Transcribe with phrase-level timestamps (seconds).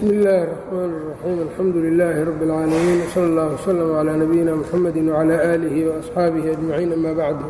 [0.00, 5.35] bsm اllaahi الرحmn الرaxيim alxamdu لilaahi rab اlcaalamiin wslى اllah wslm عlى nabiyina mxamedi وعlى
[5.53, 7.47] آlihi وaصxaabihi أجmaciin ama bacdu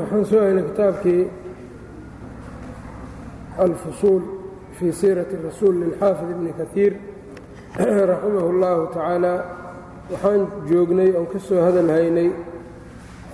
[0.00, 1.22] waxaan soo haynay kitaabkii
[3.66, 4.22] alfusuul
[4.76, 6.92] fii siiraةi rasuul lilxaafid ibni kahiir
[8.12, 9.34] raximah اllahu tacaala
[10.12, 10.40] waxaan
[10.70, 12.28] joognay oon ka soo hadal haynay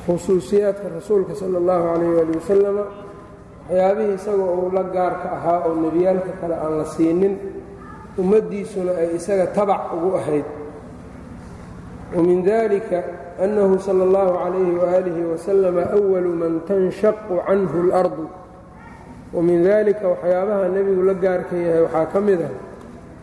[0.05, 2.85] khusuusiyaadka rasuulka salى اllahu عalayh ali wasalama
[3.69, 7.35] waxyaabihii isagoo uu la gaarka ahaa oo nebiyaalka kale aan la siinin
[8.19, 10.45] ummaddiisuna ay isaga tabac ugu ahayd.
[12.17, 13.03] Wamin dalika
[13.45, 18.25] annahu sala allahu calayhi waalihi wasalama awalu man tanshaqu canhu اlardu
[19.37, 22.55] wamin dalika waxyaabaha nebigu la gaarka yahay waxaa ka mid ah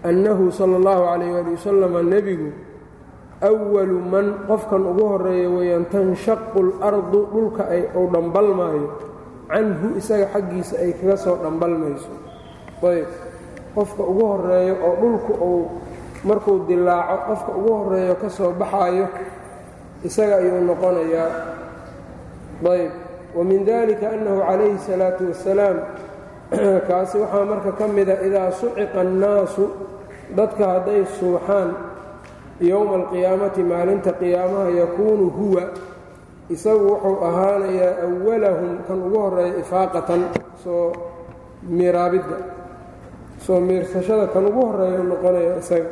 [0.05, 2.49] annahu sala allahu calayh waali wasalama nebigu
[3.41, 9.14] awalu man qofkan ugu horreeya weeyaan tanshaqu اlardu dhulka ay ou dhambalmaayo
[9.49, 12.13] canhu isaga xaggiisa ay kaga soo dhambalmayso.
[12.83, 13.07] Ayb.
[13.75, 15.63] Qofka ugu horeeyo oo dhulku uu
[16.23, 19.07] markuu dilaaco qofka ugu horeeyo ka soo baxaayo
[20.03, 21.31] isaga ayuu noqonayaa.
[22.63, 22.91] Ayb.
[23.35, 25.77] Wa min dalika annahu calayhi الsalaatu wassalaam
[26.87, 29.65] kaasi waxaa marka ka mida idaa suciqa annaasu
[30.35, 31.73] dadka hadday suuxaan
[32.61, 35.63] yowma alqiyaamati maalinta qiyaamaha yakuunu huwa
[36.49, 40.21] isagu wuxuu ahaanayaa awalahum kan ugu horreeya ifaaqatan
[40.63, 40.93] soo
[41.65, 42.37] miiraabidda
[43.45, 45.89] soo miirsashada kan ugu horreeya noqonaya isaga.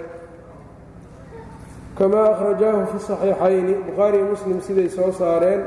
[1.97, 5.61] Kamaa akhrajaahu fi saxiixayni bukhaari iyo muslim siday soo saareen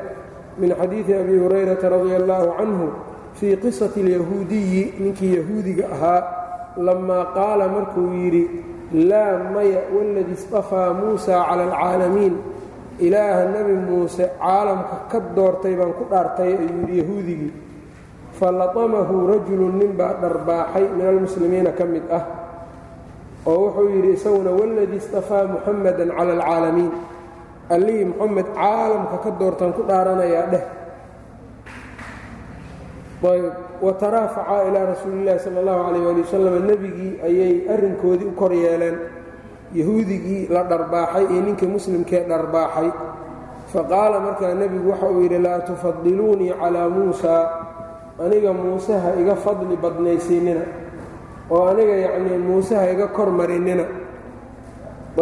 [0.59, 2.87] min xadiidi abi hurayrata radia allaahu canhu
[3.39, 6.23] fii qisati alyahuudiyi ninkii yahuudiga ahaa
[6.77, 8.45] lamaa qaala markuu yidhi
[9.11, 12.34] laa maya waladii istafaa muusa cala alcaalamiin
[12.98, 17.52] ilaaha nebi muuse caalamka ka doortay baan ku dhaartay ayuu yidhi yahuudigii
[18.39, 22.24] falatamahu rajulun ninbaa dharbaaxay min almuslimiina ka mid ah
[23.47, 26.92] oo wuxuu yidhi isaguna waladii istafaa muxamadan cala alcaalamiin.
[27.67, 30.64] Allihii moxamed caalamka ka doortaan ku dhaaranayaa dheh.
[33.27, 33.45] Ayb
[33.83, 38.96] wataraafaca ilaa rasuuli illahi sala allahu calayh ali wasalam nebigii ayay arrinkoodii u kor yeeleen
[39.79, 42.89] yahuudigii la dharbaaxay iyo ninkii muslimkee dharbaaxay.
[43.73, 47.42] Faqaala markaa nebigu waxa uu yidhi laa tufadiluunii calaa muusaa
[48.25, 50.63] aniga muuse ha iga fadli badnaysiinina
[51.51, 53.85] oo aniga yacnii muuse ha iga kor marinina.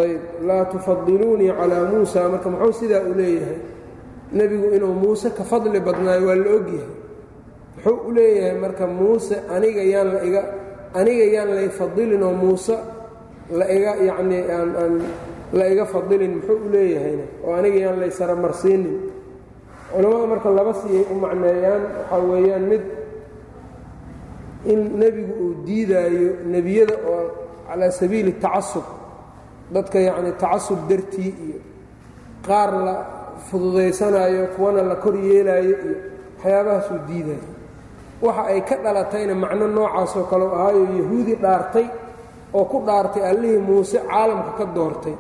[0.01, 2.29] Ayb laa tufadiluunii calaa muusa.
[2.29, 3.59] Marka muxuu sidaa u leeyahay?
[4.33, 6.89] Nebigu inuu muuse ka fadli badnaayo waa la ogyahay
[7.77, 10.43] muxuu u leeyahay marka muuse aniga yaan la iga
[10.95, 12.75] aniga yaan lay fadilinoo muuse
[13.59, 14.95] la iga yacnii aan
[15.59, 18.97] la iga fadilin muxuu u leeyahayna oo aniga yaan laysara marsiinin.
[19.95, 22.83] Culammada marka laba siyay u macneeyaan waxaa weeyaan mid
[24.73, 27.23] in nebigu uu diidaayo nebiyada oo
[27.69, 28.85] calaa sabiili tacasub
[29.75, 31.59] dadka yacni tacasub dartii iyo
[32.47, 32.95] qaar la
[33.51, 35.97] fududaysanaayo kuwana la kor yeelaayo iyo
[36.37, 37.49] waxyaabahaasuu diidaayo.
[38.25, 41.87] Waxa ay ka dhalatayna macno noocaasoo kaleu ahaayo yahuudi dhaartay
[42.55, 45.17] oo ku dhaartay allihii muuse caalamka ka doortay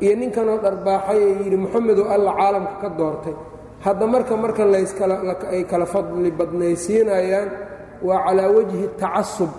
[0.00, 3.36] iyo ninkanoo dharbaaxay ee yidhi moxamedoo alla caalamka ka doortay.
[3.84, 7.48] Hadda marka marka layskalaay kala fadli badnaysiinayaan
[8.02, 9.52] waa calaa wajhi tacasub.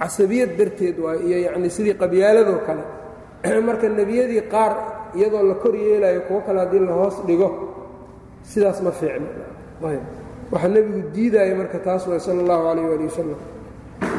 [0.00, 2.84] Casabiyad darteed waay iyo yacnii sidii qabyaaladoo kale.
[3.68, 4.72] Marka nebiyadii qaar
[5.14, 7.48] iyadoo la kor yeelayo kuwo kale haddii la hoos dhigo
[8.42, 9.26] sidaas ma fiicno
[10.50, 13.55] waxaa nebigu diidaya marka taas waay sala allahu calayh ali wasalam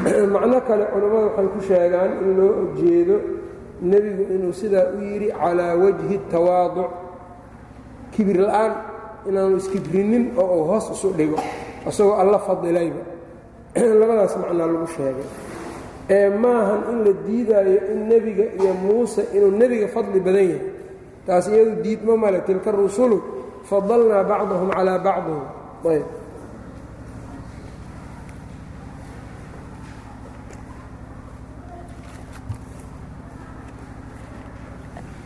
[0.34, 3.18] macno kale culammada waxay ku sheegaan in loo jeedo
[3.82, 6.92] nebigu inuu sidaa u yidhi calaa wajhi tawaaduc.
[8.12, 8.74] Kibir la'aan
[9.28, 11.38] inaanu iskibrinin oo uu hoos isu dhigo
[11.88, 13.02] isagoo alla fadilayba
[14.00, 15.28] labadaas macnaa lagu sheegay.
[16.10, 20.62] Ee maahan in la diidaayo in nebiga iyo muuse inuu nebiga fadli badan yahay.
[21.28, 23.20] Taas iyadu diidma male tilka rusulu
[23.68, 25.44] fadalnaa bacdahum calaa bacdihim
[25.92, 26.08] ayb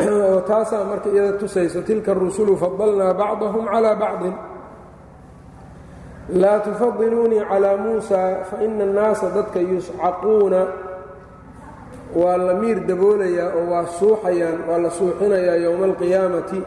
[0.49, 4.33] taasaa marka iyada tusayso tilka rusulu fadalnaa bacdahum calaa bacdin.
[6.41, 8.17] Laa tufadiluunii calaa muusa
[8.49, 10.61] faina annaasa dadka yuscaquuna.
[12.15, 16.59] Waa la miir daboolayaa oo waa suuxayaan waa la suuxinayaa yowma alqiyaamati.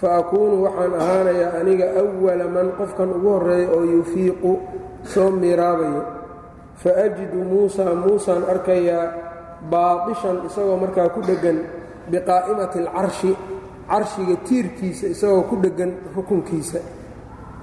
[0.00, 4.52] Fa akuunu waxaan ahaanayaa aniga awala man qofkan ugu horreeya oo yufiiqu
[5.02, 6.02] soo miiraabayo.
[6.82, 9.06] Faajidu muusaa muusaan arkayaa
[9.70, 13.30] baadishan isagoo markaa ku dheggan biqaa'imati alcarshi
[13.90, 16.80] carshiga tiirkiisa isagoo ku dheggan rukunkiisa.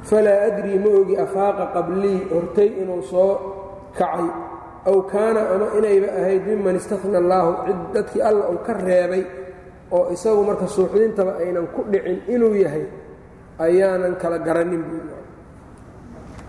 [0.10, 3.32] Falaa adrii ma ogi afaaqa qablii hortay inuu soo
[3.98, 4.30] kacay.
[4.90, 9.24] Aw kaana ama inayba ahayd miman istakhna allaahu cid dadkii alla uu ka reebay
[9.92, 12.86] oo isagu marka suuxdintaba aynan ku dhicin inuu yahay
[13.60, 15.04] ayaanan kala garanin buu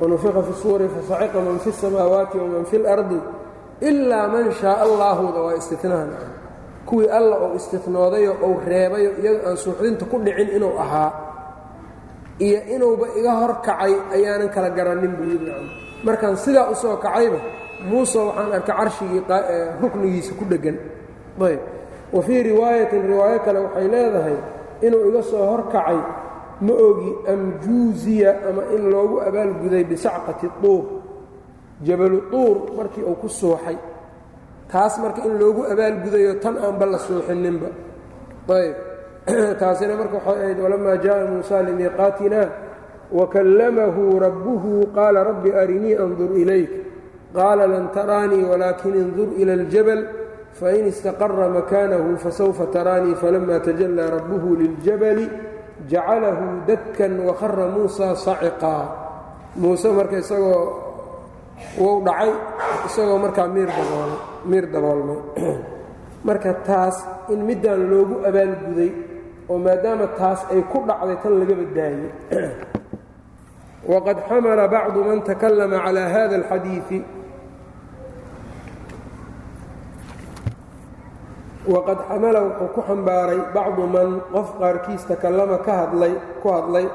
[0.01, 3.19] wanufiqa fi suuri fasaciqa man fi samaawaati waman fi اlardi
[3.89, 6.11] ilaa man shaaa allaahuda waa istinaan
[6.91, 11.11] kuwii alla uu istinoodayo ou reebayo iyado aan suuxdinta ku dhicin inuu ahaa
[12.47, 15.53] iyo inuuba iga hor kacay ayaanan kala garanin buu yidhi.
[16.05, 17.39] Markaan sidaa u soo kacayba
[17.89, 19.23] muuse waxaan arkay carshigii
[19.83, 20.77] ruknigiisa ku dheggan
[21.47, 21.61] ayb.
[22.13, 24.37] Wa fii riwaayatin riwaayo kale waxay leedahay
[24.87, 25.99] inuu iga soo hor kacay
[26.67, 30.85] ma ogi am juuziya ama in loogu abaalguday bisacqati tuur.
[31.87, 33.77] Jabalu tuur markii uu ku suuxay
[34.71, 37.69] taas marka in loogu abaalgudayo tan aanba la suuxininba.
[38.49, 38.77] Ayb.
[39.61, 40.19] Taasina marka
[40.63, 42.49] walamaa jaءa muusa limiiqaatina
[43.13, 46.71] wakallamahu rabbuhu qaala rabbi arinii andur ilayk.
[47.35, 50.03] Qaala lan taraanii walaakin indur ila اljabal
[50.53, 55.31] fain istaqara makaanahu fasawfa taraanii falama tajallaa rabbuhu liljabali
[55.87, 58.85] jacalahu dakkan wahara muusa saciqaa.
[59.57, 60.90] Muuse marka isagoo
[61.79, 62.33] wuu dhacay
[62.87, 65.21] isagoo markaa miir daboolmay.
[66.27, 66.97] Marka taas
[67.33, 68.93] in middaan loogu abaalguday
[69.49, 72.11] oo maadaama taas ay ku dhacday tan lagaba daayey
[73.93, 77.01] waqad xamala bacdu man takallama calaa hada alxadiii
[81.73, 86.87] waqad xamala wuxuu ku xambaaray bacdu man qof qaarkiis takallama ka hadlay ku hadlay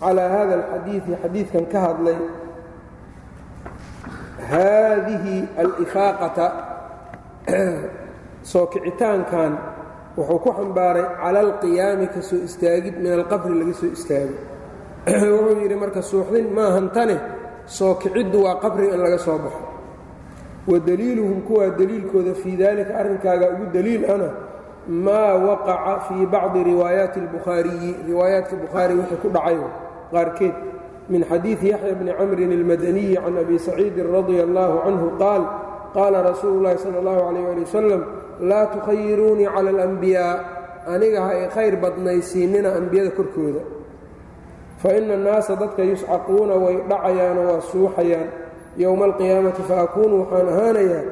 [0.00, 2.39] calaa hada alxadiidi xadiidkan ka hadlay
[4.52, 6.46] haadihi alifaaqata
[8.50, 9.52] soo kicitaankan
[10.16, 14.36] wuxuu ku xambaaray cala alqiyaami ka soo istaagid min alqabri laga soo istaago.
[15.06, 17.16] Wuxuu yidhi marka suuxdin maahantane
[17.66, 19.62] soo kiciddu waa qabri in laga soo baxo.
[20.68, 24.28] Wadaliiluhum kuwaa deliilkooda fii dalika arrinkaaga ugu deliil ana
[24.88, 29.58] maa waqaca fii bacdi riwaayaati اlbukhaariyi riwaayaadka bukhaari wixii ku dhacay
[30.12, 30.54] qaarkeed
[31.11, 35.41] min xadiidi yaxya bni camrin اlmadaniyi can abi saciidin radia allahu canhu qaal
[35.95, 38.01] qaala rasuulu اllahi salى اllahu alayh ali wasalam
[38.49, 40.33] laa tukhayiruunii cala اlanbiyaa
[40.93, 43.61] aniga ha ay khayr badnaysiinina ambiyada korkooda
[44.81, 48.27] faina annaasa dadka yuscaquuna way dhacayaanoo waa suuxayaan
[48.83, 51.03] yowma alqiyaamati faakuunu waxaan ahaanayaa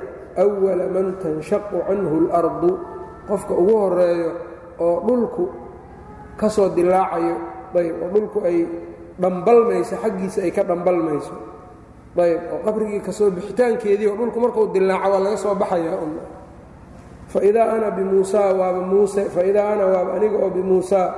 [0.43, 2.71] awala man tanshaqu canhu اlardu
[3.29, 4.29] qofka ugu horeeyo
[4.85, 5.43] oo dhulku
[6.39, 7.35] ka soo dilaacayo
[7.79, 8.57] ayb oo dhulku ay
[9.18, 11.34] dhambalmayso xaggiisa ay ka dhambalmayso.
[12.18, 16.18] Ayb oo qabrigii ka soo bixitaankeedii oo dhulku markuu dilaaco waa laga soo baxayaa un
[17.28, 21.08] faidaa ana bimuusaa waaba muuse faidaa ana waaba aniga oo bimuusaa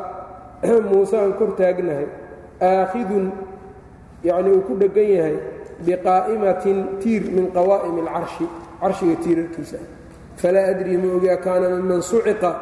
[0.93, 2.09] muuse aan kor taagnahay.
[2.61, 3.33] Aakhidun
[4.25, 5.37] yacnii uu ku dheggan yahay
[5.85, 8.49] biqaa'imatin tiir min qawaa'im alcarshi
[8.81, 9.79] carshiga tiirarkiisa.
[10.37, 12.53] Falaa adrii ma ogia kaana miman suciqa.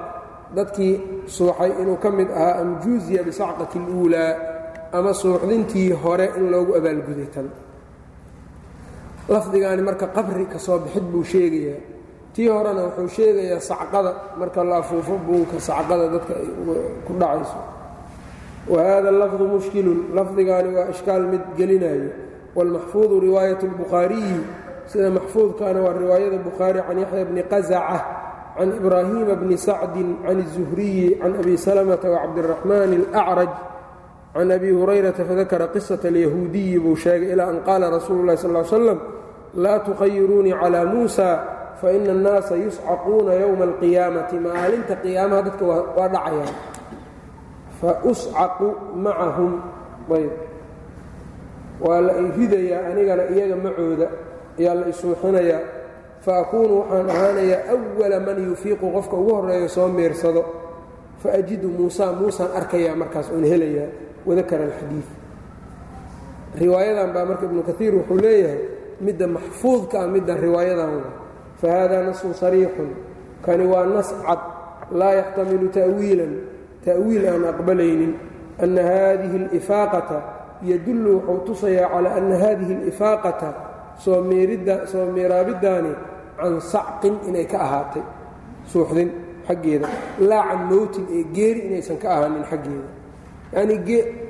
[0.55, 4.58] Dadkii suuxay inuu ka mid ahaa am juuziya bisacqati اluulaa
[4.98, 7.48] ama suuxdintii hore in loogu abaalguday tan
[9.30, 11.80] lafdigaani marka qabri ka soo bixid buu sheegayaa
[12.34, 16.48] tii horena wuxuu sheegayaa sacqada marka la afuufo buunka sacqada dadka ay
[17.08, 17.60] ku dhacayso
[18.68, 22.10] wa hada lafdu mushkilun lafdigaani waa ishkaal mid gelinayo
[22.56, 24.38] wاlmaxfuudu riwaayaة اlbukhaariyi
[24.92, 28.00] sida maxfuudkaana waa riwaayada bukhaari can yaxya bni qazaca
[28.58, 33.52] can ibraahiima bni sacdin can الzuhriyi can abi salmةa wacabdiraxmaan اlأcraj
[34.35, 38.99] can abi hurayrata fadakara qisata alyahuudiyi buu sheegay ilaa an qaala rasuulu ulahi sal slam
[39.63, 41.27] laa tukhayiruunii calaa muusa
[41.81, 44.37] faina annaasa yuscaquuna yowma alqiyaamati.
[44.47, 45.65] Maalinta qiyaamaha dadka
[45.97, 46.55] waa dhacayaan.
[47.81, 48.69] Fauscaqu
[49.05, 49.53] macahum
[50.11, 50.33] ayb.
[51.81, 54.07] Waa la i ridayaa anigana iyaga macooda
[54.59, 55.61] ayaa la isuuxinayaa
[56.27, 60.43] faakuunu waxaan ahaanayaa awala man yufiiqu qofka ugu horeeyo soo miirsado
[61.23, 65.09] fa ajidu muusa muusaan arkayaa markaas oon helayaa wadakara alxadiid
[66.61, 68.61] riwaayadan baa marka ibnu kaiir wuxuu leeyahay
[69.01, 70.93] midda maxfuudka ah midda riwaayadan
[71.61, 72.91] fa haadaa nasun sariixun
[73.45, 74.41] kani waa nas cad
[75.01, 76.33] laa yaxtamilu ta'wiilan
[76.85, 78.13] ta'wiil aan aqbalaynin
[78.65, 80.19] ana haadihi alifaaqata
[80.71, 83.49] yadullu wuxuu tusayaa calaa anna haadihi alifaaqata
[84.05, 84.23] soo
[85.17, 85.93] meeraabiddaani
[86.41, 88.03] can sacqin inay ka ahaatay
[88.73, 89.11] suuxdin
[89.49, 89.89] xaggeeda
[90.31, 92.89] laa can mowtin ee geeri inaysan ka ahaanin xaggeeda
[93.53, 93.75] yani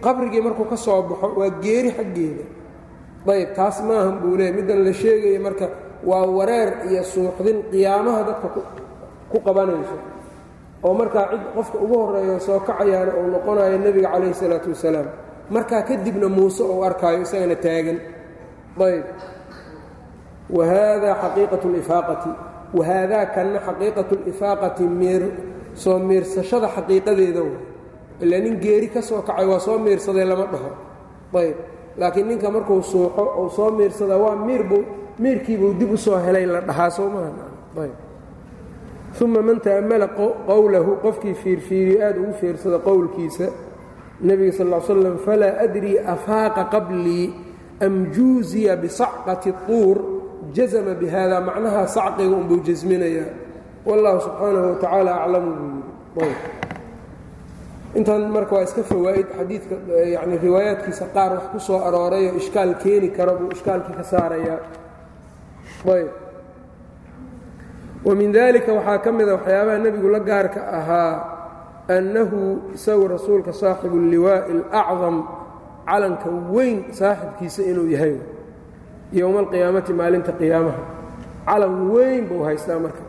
[0.05, 2.45] qabrigii markuu ka soo baxo waa geeri xaggeeda.
[3.29, 5.67] Ayb taas maahan buu leeya middan la sheegaya marka
[6.05, 8.49] waa wareer iyo suuxdin qiyaamaha dadka
[9.31, 9.97] ku qabanayso.
[10.85, 15.09] Oo markaa cid qofka ugu horreeyo soo kacayaana uu noqonayo nebiga calayhi salaatu wasalaam.
[15.51, 17.99] Markaa kadibna muuse uu arkaayo isagana taagan.
[18.81, 19.05] Ayb
[20.57, 22.31] wa haadaa xaqiiqatu lifaaqati
[22.77, 24.85] wa haadaa kanna xaqiiqatu lifaaqati
[25.75, 27.43] soo miirsashada xaqiiqadeeda
[28.21, 30.71] w ila nin geeri ka soo kacay waa soo miirsaday lama dhaho.
[31.35, 31.57] Ayb.
[31.99, 34.85] Laakiin ninka markuu suuxo ou soo miirsada waa miirbu
[35.19, 37.11] miirkiibuu dib u soo helay la dhahaa soo
[39.21, 40.09] uma man ta'ammala
[40.47, 43.47] qowlahu qofkii fiirfiiriyo aad ugu fiirsada qowlkiisa
[44.21, 47.35] nebiga sal ll slam falaa adrii afaaqa qablii
[47.81, 49.97] am juuziya bisacqati tuur
[50.53, 53.33] jazama bihada macnaha sacqiga unbuu jasminayaa
[53.87, 55.51] wallahu subxaanahu watacaala aclamu
[56.15, 56.58] buu yidhi
[57.95, 59.75] intan marka waa iska fawaa'id xadiidka
[60.15, 64.59] yani riwaayaadkiisa qaar wax ku soo aroorayoo ishkaal keeni kara buu ishkaalkii ka saarayaa
[65.95, 66.09] ayb.
[68.05, 71.13] Wamin dalika waxaa ka mida waxyaabaha nebigu la gaarka ahaa
[71.97, 72.41] annahu
[72.75, 75.17] isagu rasuulka saaxibu اlliwaa'i اlacdam
[75.89, 78.17] calanka weyn saaxibkiisa inuu yahay.
[79.13, 80.83] Yowma alqiyaamati maalinta qiyaamaha.
[81.47, 83.03] Calan weyn buu haystaa marka.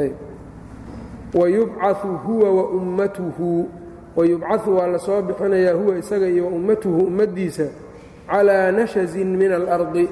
[0.00, 0.16] Ayb.
[1.34, 3.50] Wayubcau huwa waummatuhu
[4.16, 7.66] wayubcaثu waa la soo bixinayaa huwa isaga iyo ummatuhu ummaddiisa
[8.30, 10.08] calaa nashazin min alardi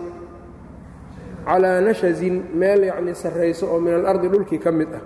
[1.47, 5.01] calaa nashazin meel yacnii sarrayso oo min alardi dhulkii ka mid ah.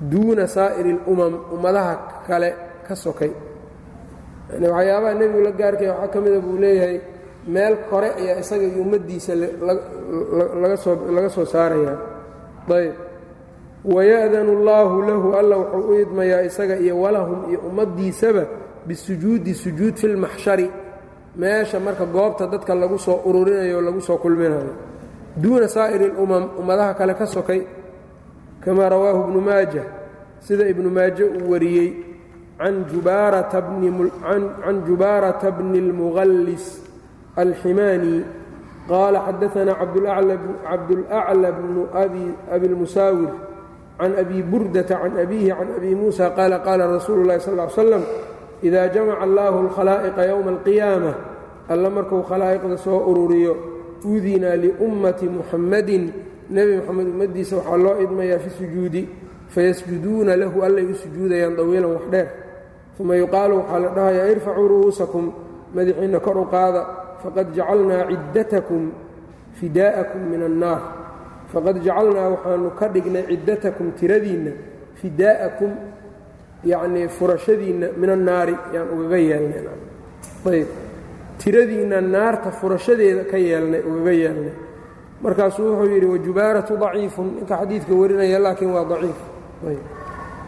[0.00, 2.54] Duuna saa'iri اlumam ummadaha kale
[2.86, 3.32] ka sokay.
[4.52, 7.00] Waxyaabaha nebigu la gaarkaya waxaa ka mida buu leeyahay
[7.48, 9.32] meel kore ayaa isaga iyo ummaddiisa
[11.14, 11.96] laga soo saarayaa.
[12.68, 13.05] Ayb
[13.86, 18.46] waya'danu allaahu lahu alla wuxuu u idmayaa isaga iyo walahum iyo ummaddiisaba
[18.86, 20.70] bisujuudi sujuud fi filmaxshari
[21.36, 24.74] meesha marka goobta dadka lagu soo ururinayo lagu soo kulminayo.
[25.36, 27.62] duuna saa'iri اlumam ummadaha kale ka sokay
[28.60, 29.82] kama rawaahu ibnu maaja
[30.40, 32.06] sida ibnu maaje uu wariyey.
[32.58, 33.60] can jubaarata
[35.52, 36.82] bni اlmuqallis
[37.36, 38.24] alximaani
[38.88, 39.78] qaala xadaanaa
[40.64, 43.55] cabdulacla bnu abi abilmusaawir
[43.98, 48.02] can abi burdata can abihi can abi muusa qaala qaala rasuulu اlahi sal ly slam
[48.62, 51.12] ida jamaca allahu اlkhalaa'iqa yowma alqiyaama
[51.68, 53.52] alla markuu khalaa'iqda soo ururiyo
[54.04, 56.12] udina liummati muxammadin
[56.50, 59.02] nebi moxamed ummaddiisa waxaa loo idmayaa fi sujuudi
[59.48, 62.28] fayasjuduuna lahu allay u sujuudayaan dawiilan wax dheer
[63.00, 65.24] uma yuqaalu waxaa la dhahayaa irfacuu ru'uusakum
[65.74, 66.80] madaxiinna kor u qaada
[67.22, 68.82] faqad jacalnaa ciddatakum
[69.58, 70.80] fidaa'akum min annaar
[71.56, 74.52] faqad jacalnaa waxaanu ka dhignay ciddatakum tiradiinna
[75.00, 75.70] fidaa'akum
[76.64, 80.68] yacnii furashadiinna min annaari yaan ugaga yeelnayayb
[81.40, 84.54] tiradiinna naarta furashadeeda ka yeelnay ugaga yeelnay.
[85.22, 87.26] Markaasuu wuxuu yidhi wajubaaratu daciifun.
[87.36, 89.18] Ninka xadiidka warinaya laakiin waa daciif.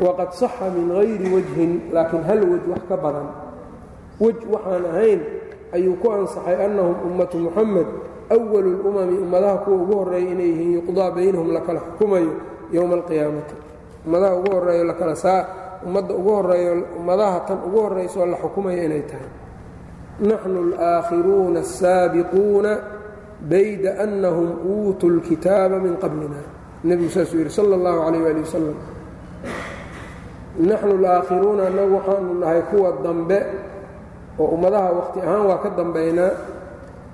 [0.04, 3.28] Waqad saxa min hayri wajhin laakiin hal wej wax ka badan.
[4.20, 5.20] Wej waxaan ahayn
[5.72, 7.88] ayuu ku ansaxay annahum ummatu muxamed
[8.30, 12.32] awalu lumami ummadaha kuwa ugu horreeya inay yihiin yuqdaa baynahum lakala xukumayo
[12.72, 13.54] yowma alqiyaamati
[14.06, 15.40] ummadaha ugu horreeyo lakala saa
[15.86, 19.30] ummadda ugu horreeyo ummadaha tan ugu horrayso la xukumayo inay tahay.
[20.28, 22.70] Naxnu alaakhiruuna asaabiquuna
[23.50, 26.40] bayda annahum uutuu lkitaaba min qablina.
[26.84, 28.76] Nebigu saasuu yidhi sala allahu calayh waali wasalam
[30.68, 33.38] naxnu alaakhiruuna annagu waxaanu nahay kuwa dambe
[34.38, 36.30] oo ummadaha wakhti ahaan waa ka dambaynaa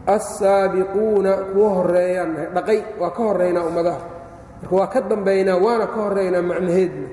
[0.07, 4.01] assaabiquuna kuwa horreeyaan nahay dhaqay waa ka horraynaa ummadaha.
[4.63, 7.09] Marka waa ka dambaynaa waana ka horraynaa macnaheedna.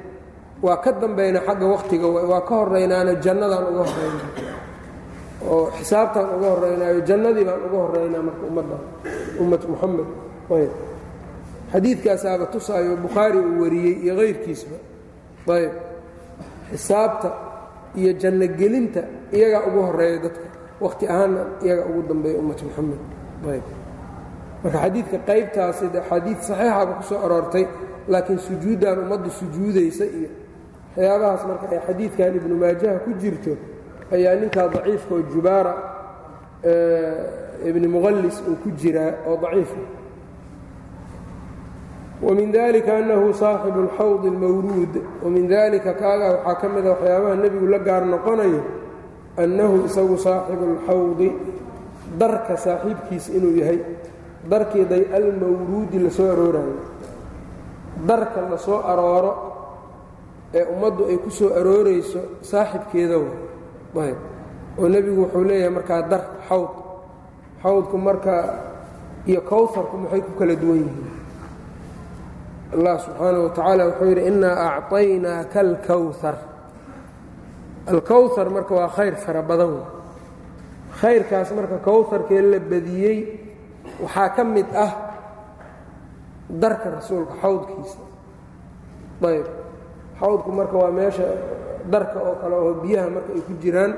[0.66, 4.30] Waa ka dambaynaa xagga wakhtiga waa ka horraynaana jannadaan uga horraynaa
[5.52, 8.76] oo xisaabtaan uga horraynaayo jannadii baan uga horraynaa marka ummadda
[9.42, 10.08] ummat muxamed
[10.56, 10.72] ayb
[11.74, 14.78] xadiidkaasaaba tusaayo bukhaari uu wariyey iyo kayrkiisba
[15.58, 15.74] ayb
[16.72, 17.30] xisaabta
[18.00, 19.02] iyo janno gelinta
[19.36, 20.46] iyagaa ugu horreeya dadka
[20.84, 23.02] wakhti ahaanna iyagaa ugu dambeeya ummat muxamed
[23.54, 23.64] ayb.
[24.64, 27.66] Marka xadiidka qaybtaasi de xadiid saxiixaba ku soo aroortay
[28.12, 30.30] laakiin sujuuddaan ummaddu sujuudaysa iyo
[30.96, 33.54] waxyaabahaas marka ay xadiidkan ibnu maajaha ku jirto
[34.16, 35.74] ayaa ninkaa daciifka oo jubaara
[37.70, 39.82] ibni muqallis uu ku jiraa oo daciifa
[42.22, 47.80] wamin dalika annahu saaxibu اlxawdi اlmawruud wamin dalika kaagaa waxaa ka mida waxyaabaha nebigu la
[47.88, 48.62] gaar noqonayo
[49.38, 51.30] annahu isagu saaxibu اlxawdi
[52.20, 53.80] darka saaxiibkiisa inuu yahay
[54.50, 56.76] darkii day almawruudi la soo aroorayo
[58.08, 59.32] darka la soo arooro
[60.54, 63.18] ee ummaddu ay ku soo aroorayso saaxibkeeda
[63.96, 64.20] wa ayb
[64.80, 66.70] oo nebigu wuxuu leeyahay markaa dar xawd
[67.64, 68.34] xawdku marka
[69.30, 71.10] iyo kowharku maxay ku kala duwan yihiin
[72.76, 76.36] allah subxaanah wa tacaala wuxuu yidhi innaa acطaynaaka alkowhar
[77.88, 79.84] alkowhar marka waa khayr fara badan.
[81.02, 83.18] Khayrkaas marka kowharkee la badiyey
[84.04, 84.92] waxaa ka mid ah
[86.50, 88.00] darka rasuulka xawdkiisa.
[89.24, 89.48] Ayb
[90.20, 91.26] xawdku marka waa meesha
[91.90, 93.94] darka oo kale oo biyaha marka ay ku jiraan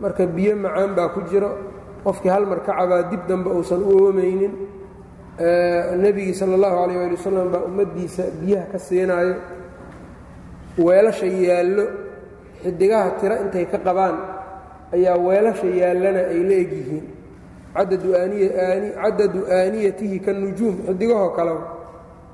[0.00, 1.50] marka biyo macaan baa ku jiro.
[2.04, 4.52] Qofkii hal mar ka cabaa dib dambe uusan u oomaynin
[6.02, 9.34] nebigii sala allahu calayh waali wasalam baa ummaddiisa biyaha ka siinaayo.
[10.78, 11.84] Weelasha yaallo
[12.64, 14.16] xidigaha tiro intay ka qabaan
[14.94, 17.04] ayaa weelasha yaallana ay la egyihiin.
[17.74, 21.52] Cadadu aaniyatihi ka nujuum xidigahoo kale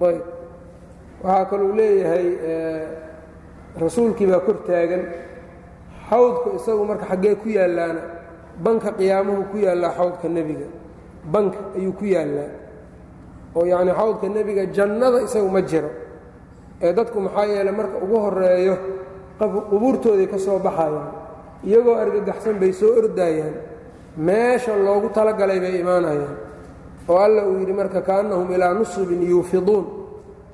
[0.08, 0.22] ayb.
[1.24, 2.26] Waxaa kaluu leeyahay
[3.80, 5.02] rasuulkii baa kor taagan.
[6.10, 8.00] Xawdku isagu marka xaggee ku yaallaana
[8.64, 10.66] banka qiyaamuhu ku yaallaa xawdka nebiga.
[11.32, 12.50] Banka ayuu ku yaallaa.
[13.56, 15.90] Oo yacnii xawdka nebiga jannada isagu ma jiro.
[16.82, 18.76] Ee dadku maxaa yeeley marka ugu horeeyo
[19.40, 21.08] qubuurtooday ka soo baxayaan
[21.64, 23.54] iyagoo argagaxsan bay soo ordaayaan
[24.16, 26.36] meesha loogu talagalay bay imaanayaan.
[27.08, 29.86] Oo alla uu yidhi marka kaannahum ilaa nusubin yuufiduun.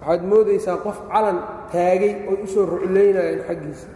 [0.01, 1.39] Waxaad moodaysaa qof calan
[1.73, 3.89] taagay oy u soo ruclaynayaan xaggiisa.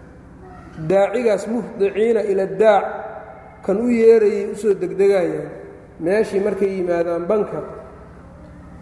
[0.90, 2.84] Daacigaas muhdiciina ila daac
[3.64, 5.48] kan u yeerayay u soo degdegayaan.
[6.04, 7.60] Meeshii markay yimaadaan banka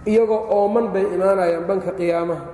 [0.07, 2.45] iyagoo ooman bay imaanayaan banka qiyaamaha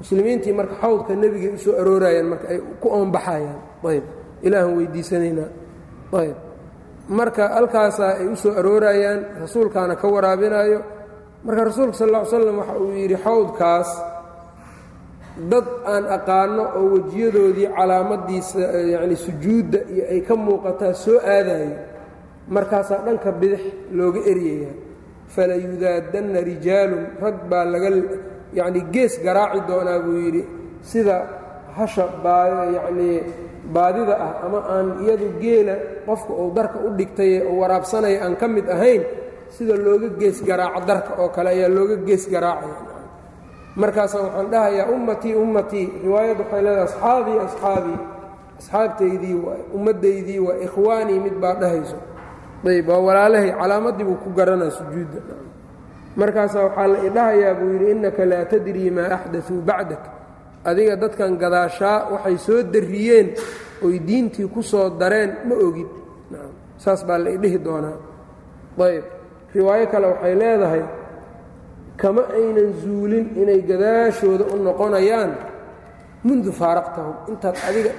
[0.00, 3.58] muslimiintii marka xawdka nebigay u soo aroorayaan marka ay ku oonbaxayaan.
[3.90, 4.04] Ayb.
[4.46, 5.50] Ilaahan weydiisanaynaa.
[6.20, 6.36] Ayb.
[7.18, 10.78] Marka halkaasaa ay u soo aroorayaan rasuulkaana ka waraabinayo
[11.46, 13.90] marka rasuulka sal ll slam waxa uu yidhi xawdkaas
[15.50, 18.60] dad aan aqaano oo wejiyadoodii calaamadiisa
[18.92, 21.70] yacni sujuudda iyo ay ka muuqataa soo aadayo
[22.54, 23.62] markaasaa dhanka bidix
[23.98, 24.74] looga eryayaa
[25.34, 27.88] fala yudaadanna rijaalun rag baa laga
[28.58, 30.42] yacni gees garaaci doonaa buu yidhi
[30.90, 31.16] sida
[31.76, 33.18] hasha baa yacnii
[33.74, 35.74] baadida ah ama aan iyadu geela
[36.06, 39.02] qofka uu darka u dhigtay oo waraabsanaya aan ka mid ahayn
[39.56, 42.76] sida looga gees garaaco darka oo kale ayaa looga gees garaacaya.
[43.80, 47.98] Markaasaa waxaan dhahayaa ummatii ummatii riwaayad waxay leedahay asxaabii asxaabii
[48.58, 51.96] asxaabtaydii waa ummaddaydii waa ikhwaanii mid baa dhahayso.
[52.70, 55.20] Ayb waa walaalahay calaamaddii buu ku garanaa sujuudda
[56.20, 60.02] markaasaa waxaa la idhahayaa buu yidhi innaka laa tadrii maa axdatuu bacdak.
[60.68, 63.28] Adiga dadkan gadaashaa waxay soo darriyeen
[63.86, 65.88] oy diintii ku soo dareen ma ogid.
[66.82, 67.96] Saas baa la idhihi doonaa.
[68.86, 69.04] Ayb
[69.54, 70.82] riwaayo kale waxay leedahay
[72.00, 75.32] kama aynan zuulin inay gadaashooda u noqonayaan
[76.26, 77.14] mundu faaraqtahum.
[77.30, 77.92] Intaad adiga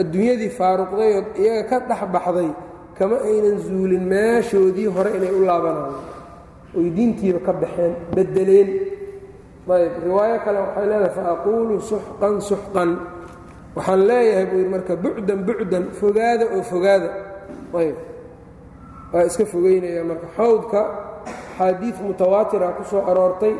[0.00, 2.50] adduunyadii faaruqday ood iyaga ka dhex baxday
[2.98, 5.94] kama aynan zuulin meeshoodii hore inay u laabanayaan
[6.78, 8.68] oy diintiiba ka baxeen beddeleen
[9.70, 12.90] ayb riwaayo kale waxay leedahay fa aquulu suxqan suxqan.
[13.76, 17.08] Waxaan leeyahay buu yidhi marka bucdan bucdan fogaada oo fogaada.
[17.78, 17.96] Ayb.
[19.12, 20.80] Waa iska fogeynaya marka xawdka
[21.30, 23.54] axaadiid mutawaatira ku soo aroortay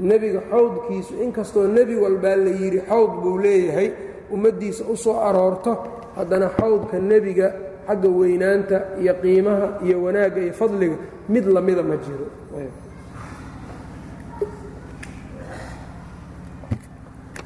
[0.00, 3.88] nebiga xawdkiisu inkastoo nebi walbaa la yidhi xawd buu leeyahay
[4.34, 5.72] ummaddiisa u soo aroorto
[6.16, 7.48] haddana xawdka nebiga
[7.86, 10.96] xagga weynaanta iyo qiimaha iyo wanaagga iyo fadliga
[11.32, 12.26] mid lamida ma jiro.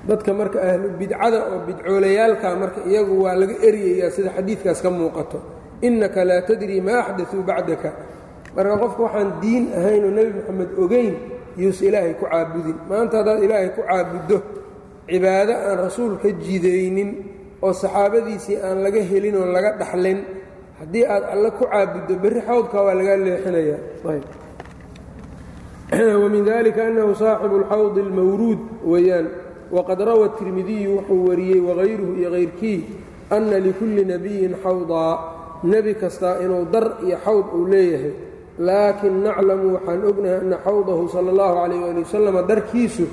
[0.08, 5.38] Dadka marka ahlu bidcada oo bidcoolayaalka marka iyagu waa laga eryayaa sida xadiidkaas ka muuqato.
[5.86, 7.90] Innaka laa tadrii maa axdatuu bacdaka.
[8.56, 11.14] Marka qofka waxaan diin ahayn oo nebi moxamed ogayn
[11.60, 12.76] yuusa ilaahay ku caabudin.
[12.88, 14.36] Maanta haddaad ilaahay ku caabuddo
[15.10, 17.10] cibaado aan rasuul ka jidaynin
[17.64, 20.18] oo saxaabadiisii aan laga helin oo laga dhaxlin
[20.79, 23.77] haddii aad alle ku caabuddo berri xawdka waa lagaa leexinaya
[26.21, 28.59] wamin dalika annahu saaxibu اlxawdi اlmawruud
[28.91, 29.27] weeyaan
[29.71, 32.79] waqad rawa tirmidiyu wuxuu wariyey wagayruhu iyo kayrkii
[33.29, 35.13] anna likulli nabiyin xawdaa
[35.63, 38.13] nebi kastaa inuu dar iyo xawd uu leeyahay
[38.67, 43.05] laakin naclamu waxaan ognahay anna xawdahu sala اllahu calayh ali wasalam darkiisu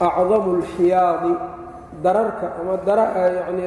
[0.00, 1.32] acdamu اlxiyaadi
[2.04, 3.64] dararka ama yani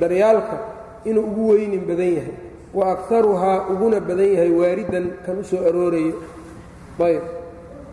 [0.00, 0.56] daryaalka
[1.05, 2.35] inuu ugu weynin badan yahay.
[2.73, 6.15] Wa akaruhaa uguna badan yahay waaridan kan u soo aroorayo
[7.01, 7.23] ayb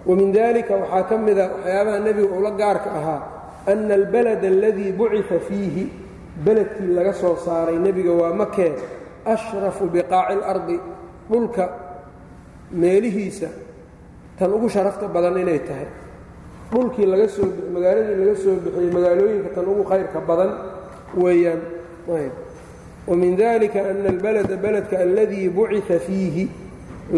[0.06, 3.20] wamin dalika waxaa ka mida waxyaabaha nebiga ula gaarka ahaa
[3.66, 5.84] ana albalad aladii bucifa fiihi
[6.44, 8.72] beledkii laga soo saaray nebiga waa makee
[9.24, 10.76] ashrafu biqaaci اlardi
[11.30, 11.64] dhulka
[12.72, 13.48] meelihiisa
[14.38, 15.88] tan ugu sharafta badan inay tahay.
[16.70, 20.50] Dhulkii laga soo magaaladii laga soo bixiyey magaalooyinka tan ugu khayrka badan
[21.16, 21.60] weeyaan
[23.08, 26.44] wamin dalika ana albalada beledka aladii bucifa fiihi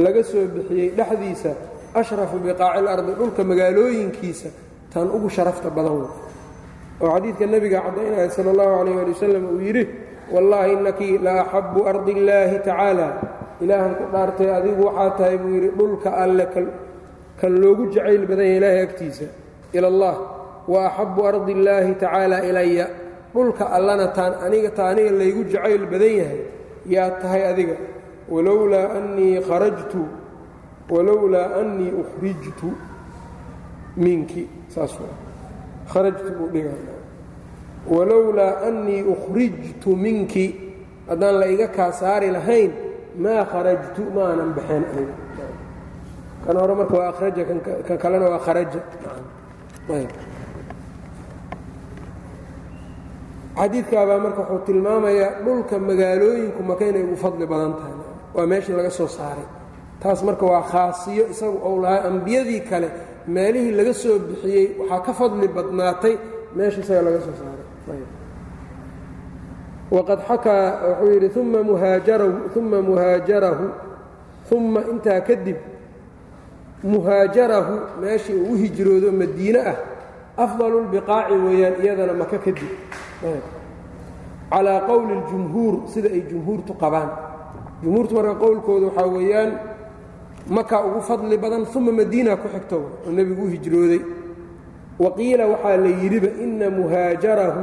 [0.05, 1.51] laga soo bixiyey dhexdiisa
[2.01, 4.49] ashrafu biqaaci اlardi dhulka magaalooyinkiisa
[4.93, 6.07] tan ugu sharafta badan
[7.03, 9.85] oo xadiidka nebiga caddaynaya sala اllahu calayh ali wasalam uu yidhi
[10.35, 13.09] wallaahi innaki la axabu ardi illaahi tacaala
[13.65, 16.45] ilaahan ku dhaartay adigu waxaa tahay buu yidhi dhulka alle
[17.41, 19.27] kan loogu jacayl badan yahay ilaahay agtiisa
[19.77, 20.15] ila allah
[20.73, 22.87] wa axabu ardi illaahi tacaala ilaya
[23.35, 26.41] dhulka allana taan aniga ta aniga laygu jacayl badan yahay
[26.95, 27.77] yaa tahay adiga.
[28.33, 30.01] Walowlaa annii kharajtu
[30.91, 32.69] walowlaa annii ukhrijtu
[33.97, 34.43] minki.
[34.75, 34.93] Saas
[35.93, 36.71] kharajtu buu dhiga
[37.95, 40.47] walowlaa annii ukhrijtu minki.
[41.09, 42.71] Haddaan la iga kaa saari lahayn
[43.19, 45.17] maa kharajtu maanan baxeen aniga
[46.47, 47.43] kan hore marka waa akhraja
[47.87, 48.81] kan kalena waa kharaja
[53.59, 57.97] xadiidkaabaa marka wuxuu tilmaamayaa dhulka magaalooyinku maka inay ugu fadli badan tahay.
[58.35, 59.47] Waa meeshii laga soo saaray.
[60.03, 62.89] Taas marka waa khaasiyo isagu ou lahaa ambiyadii kale.
[63.35, 66.15] Meelihii laga soo bixiyey waxaa ka fadli badnaatay.
[66.57, 68.03] Meesha isaga laga soo saaray.
[69.95, 73.67] Waqad xakaa wuxuu yidhi uma muhaajarahu uma muhaajarahu
[74.57, 75.57] uma intaa kadib
[76.93, 79.77] muhaajarahu meeshii uu u hijroodo madiine ah
[80.45, 82.71] afdalu lbiqaaci weeyaan iyadana maka kadib
[84.51, 87.11] calaa qowli اljumhuur sida ay jumhuurtu qabaan.
[87.83, 89.51] Jumhuurtu marka qowlkooda waxaa weeyaan
[90.49, 94.01] maka ugu fadli badan uma madiina ku xigto oo nebigu u hijrooday.
[94.99, 97.63] Wa qiila waxaa la yidhiba ina muhaajarahu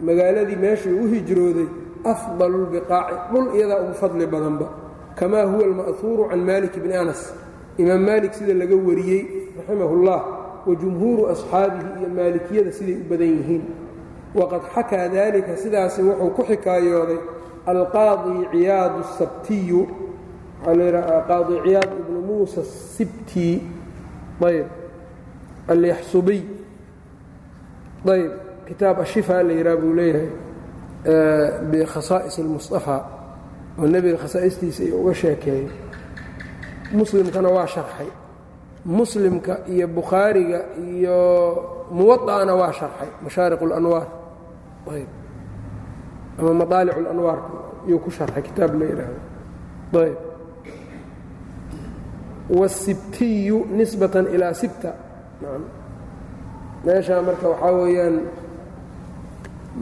[0.00, 1.68] magaaladii meeshuu u hijrooday
[2.04, 4.66] afdalu lbiqaaci dhul iyadaa ugu fadli badanba.
[5.14, 7.34] Kamaa huwa alma'huuru can malik bni anas.
[7.78, 9.22] Imaam maalik sida laga wariyey
[9.56, 10.20] raximahu اllah
[10.66, 13.62] wa jumhuuru asxaabihi iyo maalikiyada siday u badan yihiin
[14.38, 17.20] waqad xakaa dalika sidaasi wuxuu ku xikaayooday
[17.70, 19.80] alqaadi ciyaad asabtiyu
[21.28, 23.48] qaadi ciyaad ibnu muusa asibti
[24.48, 24.66] ayb.
[25.72, 26.42] Alyaxsubiy.
[28.14, 28.32] Ayb.
[28.68, 30.28] Kitaab ashifa la yihaha buu leeyahay
[31.70, 33.00] bikhasaa'is almustafaa
[33.80, 35.68] oo nebiga khasaa'istiisa iyo uga sheekeeyey.
[36.98, 38.10] Muslimkana waa sharxay.
[38.96, 40.60] Muslimka iyo bukhaariga
[40.94, 41.18] iyo
[41.96, 43.10] muwaana waa sharxay.
[43.24, 44.06] Mashaariq اlanwaar
[46.39, 47.39] ama maطaalic اlanwaar
[47.87, 49.19] iyuu ku sharxay kitaab la yidhaahdo
[50.05, 50.17] ayb
[52.57, 54.91] wالsibtiyu nisbatan ilaa sibta
[56.85, 58.15] meeshaa marka waxaa weeyaan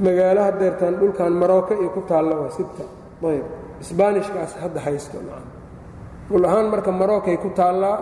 [0.05, 2.83] magaalo hadeertaan dhulkan marooka iyo ku taalla waa sibta
[3.31, 3.45] ayb
[3.83, 5.17] isbaanishkaas hadda haysto
[6.29, 7.97] dhul ahaan marka marookay ku taallaa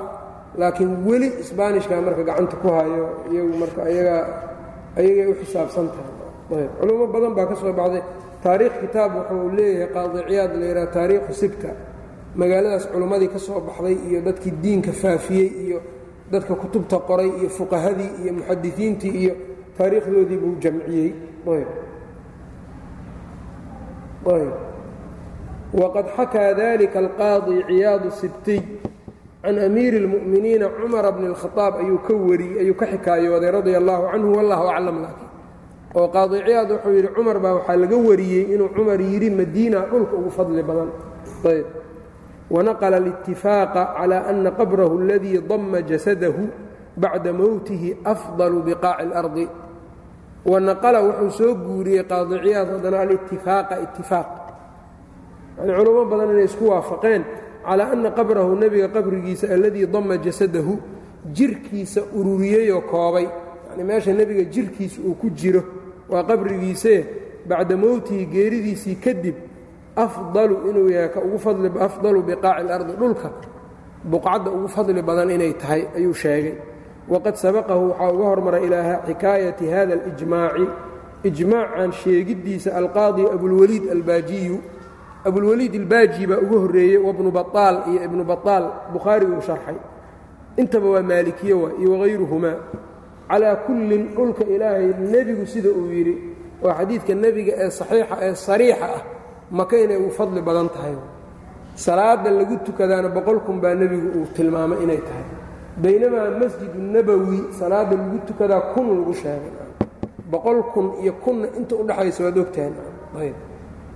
[0.61, 4.21] laakiin weli isbaanishkaa marka gacanta ku hayo iyagu marka ayagaa
[4.99, 6.16] ayagay u xisaabsan tahay ayb
[6.48, 8.02] culummo badan baa ka soo baxday.
[8.42, 11.70] Taariikh kitaab wuxuu leeyahay qaadi ciyaad la yidhaha taariikhu sibta.
[12.40, 15.78] Magaaladaas culummadii ka soo baxday iyo dadkii diinka faafiyey iyo
[16.32, 19.34] dadka kutubta qoray iyo fuqahadii iyo muxadisiintii iyo
[19.76, 21.10] taariikhdoodii buu jamciyey.
[25.74, 28.60] Wqad xakaa dalika alqaadi ciyaadu sibtiy
[29.42, 34.28] can amiiri اlmu'miniina cumara bni اlkhaaab ayuu ka wariyey ayuu ka xikaayooday radia allahu canhu
[34.36, 35.27] wallahu aclam laakiin
[35.97, 40.15] oo qaadi ciyaad wuxuu yidhi cumar baa waxaa laga wariyey inuu cumar yidhi madiina dhulka
[40.19, 40.89] ugu fadli badan
[41.45, 41.65] ayb
[42.53, 46.43] wanaqla اlاtifaaqa calى ana qabrahu اladii dama jasadahu
[46.97, 49.45] bacda mowtihi afdalu biqaaci اlardi
[50.51, 54.29] wanaqala wuxuu soo guuriyey qaadi ciyaad haddana alاtifaaqa itifaaq
[55.57, 57.23] yani culummo badan inay isku waafaqeen
[57.65, 60.73] calaa anna qabrahu nebiga qabrigiisa alladii dama jasadahu
[61.37, 63.27] jirkiisa ururiyeyoo koobay
[63.69, 65.61] yani meesha nebiga jirkiisa uu ku jiro
[66.10, 66.94] waa qabrigiise
[67.48, 69.34] bacda mowtihi geeridiisii kadib
[69.96, 71.38] afdalu inuu yahay ka ugu
[71.80, 73.30] afdalu biqaaci اlardi dhulka.
[74.04, 76.54] Buqcadda ugu fadli badan inay tahay ayuu sheegay.
[77.08, 80.66] Waqad sabaqahu waxaa uga hormaray ilaa xikaayati hada اlijmaaci
[81.24, 84.58] ijmaacan sheegiddiisa alqaadi abulweliid albaajiyu.
[85.24, 89.76] Abulweliid albaaji baa ugu horreeyey wabnu baaal iyo ibnu baaal bukhaari uu sharxay.
[90.56, 92.56] Intaba waa maalikiye waay iyo wahayruhumaa
[93.30, 96.14] calaa kullin dhulka ilaahay nebigu sida uu yidhi
[96.64, 99.02] oo xadiidka nebiga ee saxiixa ee sariixa ah.
[99.50, 100.96] Maka inay ugu fadli badan tahay.
[101.74, 105.26] Salaada lagu tukadaana boqol baa nebigu uu tilmaamay inay tahay.
[105.82, 109.54] Baynamaa masjidu nabowi salaada lagu tukadaa kun lagu sheegay.
[110.30, 112.72] Boqol kun iyo kunna inta udhaxaysa waad ogtahay.
[113.20, 113.36] Ayb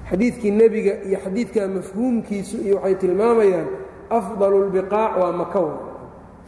[0.09, 3.69] xadiidkii nebiga iyo xadiidka mafhuumkiisu iyo waxay tilmaamayaan
[4.19, 5.75] afdalu اlbiqaac waa makawa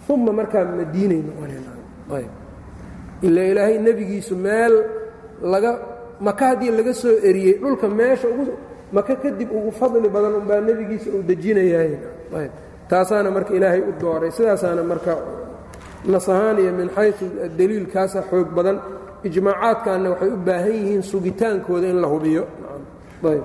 [0.09, 2.31] uma markaa madiinay noqonayb
[3.27, 4.75] ila ilaahay nebigiisu meel
[5.53, 5.73] laga
[6.27, 8.45] maka haddii laga soo eriyey dhulka meesha ugu
[8.97, 11.93] maka kadib ugu fadli badan unbaa nebigiisa uu dejinayahay
[12.91, 14.31] taasaana marka ilaahay u dooray.
[14.37, 15.13] Sidaasaana marka
[16.13, 17.13] nas ahaan iyo min xayu
[17.59, 18.77] daliil kaasa xoog badan
[19.29, 22.45] ijmaacaadkanna waxay u baahan yihiin sugitaankooda in la hubiyo.
[23.25, 23.45] Ayb.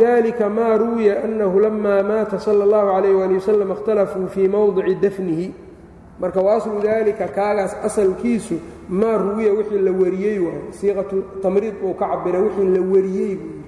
[0.00, 5.46] Dalika maa ruwiya annahu lama maata sala اllahu calayh waali wasalam اkhtalafuu fii mowdici dafnihi
[6.20, 8.54] marka waslu daalika kaagaas asalkiisu
[8.88, 13.50] maa ruwiya wixii la wariyey waayo siiqatu tamriid buu ka cabira wixii la wariyey buu
[13.50, 13.62] yidhi.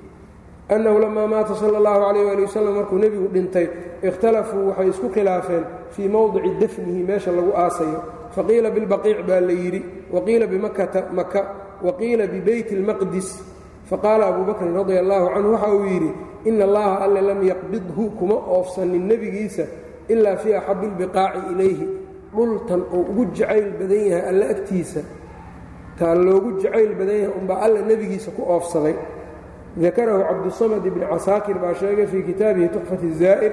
[0.68, 3.68] Annahu lamaa maata sal allahu calayh ali wasalam markuu nebigu dhintay
[4.02, 8.02] ikhtalafuu waxay isku khilaafeen fii mowdici dafnihi meesha lagu aasayo.
[8.34, 11.40] Faqiila bilbaqiic baa la yidhi waqiila bimakata maka
[11.82, 13.28] waqiila bibeyti اlmaqdis
[13.90, 16.10] faqaala abu bakrin radia allahu canhu waxa uu yidhi
[16.44, 19.64] ina allaha alle lam yaqbidhu kuma oofsanin nebigiisa
[20.08, 21.86] ilaa fii axabi اlbiqaaci ilayhi
[22.36, 25.00] dhultan oo ugu jacayl badan yahay alle agtiisa
[25.98, 28.94] taa loogu jacayl badan yahay unbaa alla nebigiisa ku oofsaday
[29.82, 33.52] dakarahu cabdusamad ibni casaakir baa sheegay fii kitaabihi tuxfati zaa'ir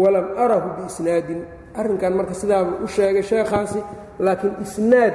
[0.00, 1.40] walam arahu biisnaadin.
[1.78, 3.80] Arrinkan marka sidaabuu u sheegay sheekhaasi
[4.24, 5.14] laakiin isnaad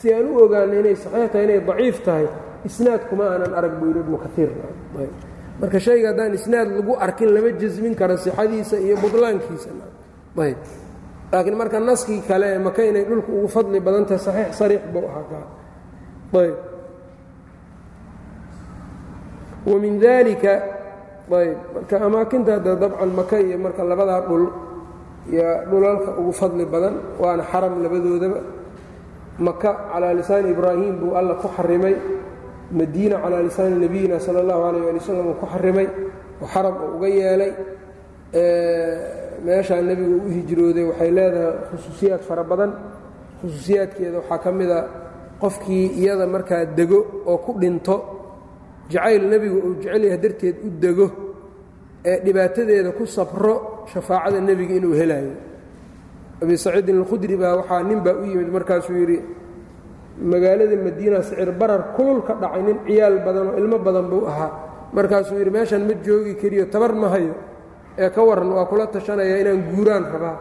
[0.00, 2.26] si aan u ogaano inay saxiix tahay inay daciif tahay
[2.68, 4.50] isnaad kuma aanan arag buu yidhi ibnu kaiir
[5.60, 9.68] marka shayga haddaan isnaad lagu arkin lama jasmin karo sixadiisa iyo budlaankiisa
[10.44, 10.58] ayb
[11.32, 15.06] laakiin marka naskii kale ee maka inay dhulku ugu fadli badan tahay saxiix sariix buu
[15.06, 15.44] ahaa
[16.42, 16.56] ayb.
[19.66, 20.52] Wamin dalika
[21.30, 24.44] ayb marka amaakinta hadda dabcan maka iyo marka labadaa dhul
[25.32, 28.40] iyo dhulalka ugu fadli badan waana xaram labadoodaba.
[29.40, 31.96] Maka calaa lisaani ibraahim buu alla ku xarimay.
[32.72, 35.86] Madiina calaa lisaani nabiyina sala allahu alayh ali wasalam uu ku xarimay.
[36.42, 37.52] Oo xaram uu uga yeelay
[39.46, 42.70] meeshaa nebigu u hijrooday waxay leedahay khusuusiyaad fara badan.
[43.40, 44.80] Khusuusiyaadkeeda waxaa ka mid a
[45.42, 46.98] qofkii iyada markaa dego
[47.30, 47.96] oo ku dhinto
[48.92, 51.06] jacayl nebigu uu jecel yahay darteed u dego
[52.10, 53.54] ee dhibaatadeeda ku sabro
[53.92, 55.32] shafaacada nebiga inuu helayo
[56.42, 59.18] abi saciidin alkhudri baa waxaa nin baa u yimid markaasuu yidhi
[60.32, 64.50] magaalada madiina sicir barar kulul ka dhacay nin ciyaal badan oo ilmo badan buu ahaa.
[64.96, 67.34] Markaasuu yidhi meeshan ma joogi kariyo tabar ma hayo
[68.02, 70.36] ee ka warran waa kula tashanaya inaan guuraan rabaa.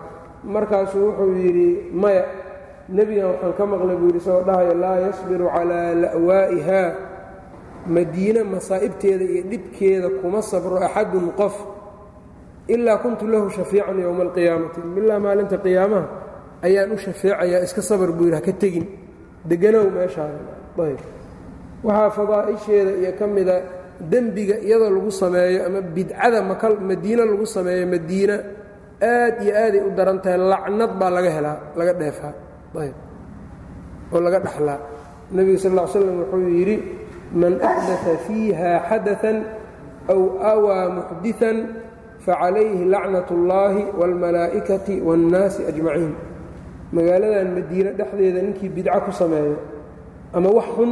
[0.54, 1.68] Markaasuu wuxuu yidhi
[2.02, 2.24] maya
[2.96, 6.82] nebigan waxaan ka maqlay buu yidhi isagoo dhahaya laa yasbiru calaa la'waa'iha
[7.96, 11.56] madiine masaa'ibteeda iyo dhibkeeda kuma sabro axadun qof
[12.74, 14.80] ilaa kuntu lahu shafiican yowma alqiyaamati.
[15.00, 16.08] Ilaa maalinta qiyaamaha
[16.68, 18.86] ayaan u shafeecayaa iska sabar buu yidhi haka tegin
[19.50, 20.40] deganow meeshaada.
[20.86, 21.00] Ayb.
[21.88, 23.56] Waxaa fadaa'isheeda iyo ka mida
[24.11, 28.37] dembiga iyadoo lagu sameeyo ama bidcada maka madiine lagu sameeyo madiina
[29.03, 32.33] aad iyo aaday u daran tahay lacnad baa laga helaa laga dheefaa
[32.83, 32.97] ayb
[34.15, 34.79] oo laga dhaxlaa
[35.35, 36.77] nebiga sal ll ly slam wuxuu yidhi
[37.41, 39.37] man axdaa fiiha xadaثan
[40.13, 40.21] aw
[40.53, 41.57] awaa muxdiثan
[42.25, 46.13] facalayhi lacnat اllahi wاlmalaa'ikati wاnnaasi ajmaciin
[46.97, 49.57] magaaladan madiine dhexdeeda ninkii bidco ku sameeyo
[50.37, 50.91] ama wax xun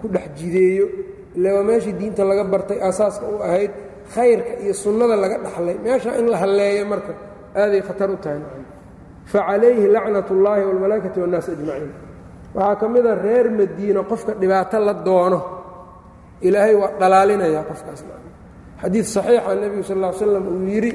[0.00, 0.86] ku dhex jideeyo
[1.36, 3.72] ile waa meeshii diinta laga bartay aasaaska u ahayd
[4.14, 7.12] khayrka iyo sunnada laga dhaxlay meesha in la halleeyo marka
[7.62, 8.40] aaday khatar u tahay
[9.32, 11.90] facalayhi lacnat اllahi wاlmalaa'ikati wاnnaasi ajmaciin
[12.56, 15.38] waxaa ka mida reer madiino qofka dhibaato la doono
[16.46, 18.00] ilaahay waa dhalaalinaya qofkaas
[18.82, 20.92] xadiid saxiixa nebigu sal ll ly slam uu yidhi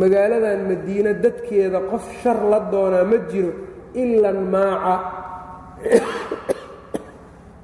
[0.00, 3.50] magaaladan madiine dadkeeda qof shar la doonaa ma jiro
[4.02, 4.94] ila maaca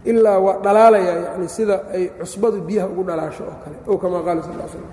[0.10, 4.41] ilaa waa dhalaalaya yani sida ay cusbadu biyaha ugu dhalaasho oo kale ow kamaa qaala
[4.46, 4.88] sal l slam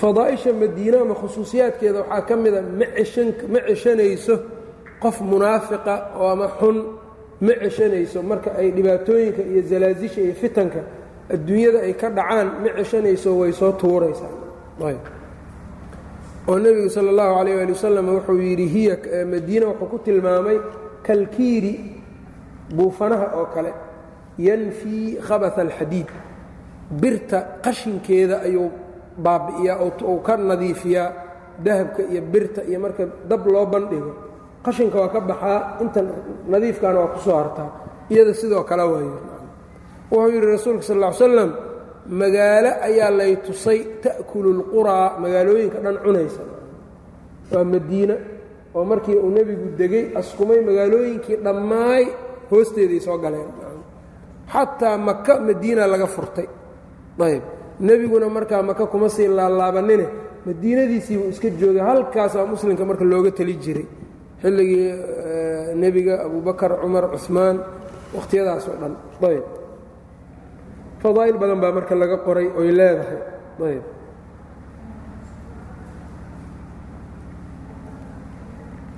[0.00, 2.60] fadaaisha madiine ama khusuusiyaadkeeda waxaa ka mida
[3.52, 4.34] ma ceshanayso
[5.02, 6.76] qof munaafiqa oo ama xun
[7.46, 10.80] ma ceshanayso marka ay dhibaatooyinka iyo zalaasisha iyo fitanka
[11.34, 14.32] adduunyada ay ka dhacaan ma ceshanayso way soo tuuraysaa
[16.48, 18.94] oo nebigu sal اllahu calayh ali wasalam wuxuu yidhi hiya
[19.32, 20.58] madiina wuxuu ku tilmaamay
[21.06, 21.74] kalkiiri
[22.76, 23.72] buufanaha oo kale
[24.38, 26.08] yanfii khabaثa alxadiid.
[27.00, 28.70] Birta qashinkeeda ayuu
[29.24, 29.78] baabi'iyaa
[30.10, 31.12] ou ka nadiifiyaa
[31.64, 34.12] dahabka iyo birta iyo marka dab loo bandhigo.
[34.64, 36.00] Qashinka waa ka baxaa inta
[36.52, 37.68] nadiifkaana waa ku soo hartaa.
[38.10, 39.14] Iyada sidoo kale waayo
[40.10, 41.50] wuxuu yidhi rasuulka sal ly slam
[42.06, 46.42] magaalo ayaa lay tusay ta'kulu اlquraa magaalooyinka dhan cunaysa.
[47.52, 48.14] Waa madiina
[48.74, 52.04] oo markii uu nebigu degey askumay magaalooyinkii dhammaay
[52.50, 53.50] hoosteeday soo galeen.
[54.52, 56.48] Xataa maka madiina laga furtay.
[57.20, 57.42] Ayb
[57.80, 60.06] nebiguna markaa maka kuma sii laalaabanine
[60.46, 63.86] madiinadiisiibuu iska joogay halkaasaa muslimka marka looga teli jiray.
[64.42, 64.88] Xilligii
[65.82, 67.56] nebiga abubakar cumar cuثmaan
[68.16, 68.94] wakhtiyadaas oo dhan.
[69.28, 69.44] Ayb
[71.02, 73.20] fadaa'il badan baa marka laga qoray oy leedahay.
[73.68, 73.84] Ayb.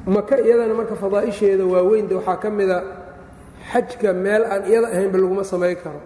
[0.07, 2.79] Maka iyadana marka fadaa'isheeda waaweynta waxaa ka mida
[3.73, 6.01] xajka meel aan iyada ahaynba laguma samayn karo.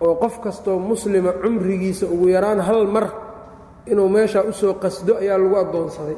[0.00, 3.06] Oo qof kastoo muslima cumrigiisa ugu yaraan hal mar
[3.86, 6.16] inuu meeshaa u soo qasdo ayaa lagu addoonsaday.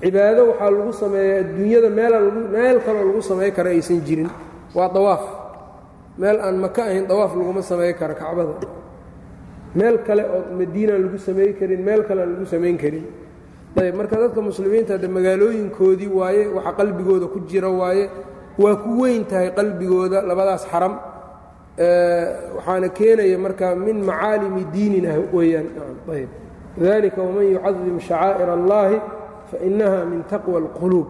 [0.00, 4.30] Cibaado waxaa lagu sameeyaa adduunyada meelaan meel kaloo lagu samayn karo aysan jirin.
[4.74, 5.24] Waa dawaaf
[6.20, 8.54] meel aan maka ahayn dawaaf laguma samayn karo kacbada.
[9.78, 13.06] Meel kale oo madiinaan lagu samayn karin meel kale aan lagu samayn karin.
[13.80, 18.04] Ayb marka dadka muslimiinta de magaalooyinkoodii waaye waxa qalbigooda ku jira waaye
[18.62, 20.94] waa ku weyn tahay qalbigooda labadaas xaram.
[22.56, 25.66] Waxaana keenaya marka min macaalimi diinina weeyaan.
[26.12, 26.28] Ayb
[26.80, 28.96] dalika waman yucadim shacaa'ir allahi
[29.50, 31.08] fainaha min taqwa اlquluub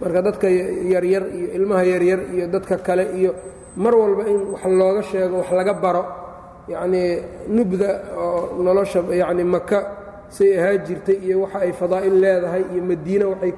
[0.00, 0.46] marka dadka
[0.92, 3.32] yaryar iyo ilmaha yaryar iyo dadka kale iyo
[3.76, 6.04] mar walba in wax looga sheego wax laga baro
[6.68, 7.08] yacnii
[7.56, 9.78] nubda oo nolosha yacni maka
[10.36, 13.52] say ahaa jirtay iyo waxa ay fadaa'il leedahay iyo madiine waxay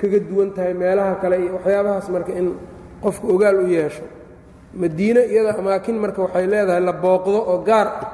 [0.00, 2.46] kaga duwan tahay meelaha kale iyo waxyaabahaas marka in
[3.02, 4.04] qofku ogaal u yeesho.
[4.82, 8.10] Madiine iyada amaakin marka waxay leedahay la booqdo oo gaar ah.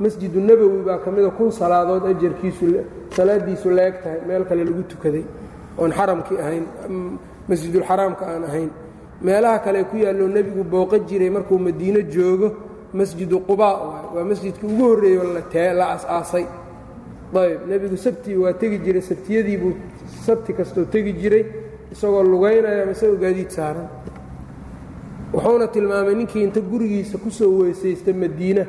[0.00, 2.66] Masjidu nabowi baa ka mida kun salaadood ajarkiisu
[3.16, 5.24] salaadiisu la eg tahay meel kale lagu tukaday.
[5.78, 6.64] Oon xaramkii ahayn
[7.48, 8.70] masjidulxaraamka aan ahayn
[9.22, 12.48] meelaha kale ku yaalloo nebigu booqo jiray markuu madiine joogo
[12.94, 13.76] masjidu qubaa
[14.14, 15.22] waa masjidkii ugu horreeyo
[15.78, 16.46] la as-aasay
[17.42, 19.74] ayb nebigu sabtii waa tegi jiray sabtiyadii buu
[20.26, 21.44] sabti kastoo tegi jiray
[21.92, 23.88] isagoo lugaynaya ama isagoo gaadiid saaran.
[25.32, 28.66] Wuxuuna tilmaamay ninkii inta gurigiisa ku soo weysaysta madiina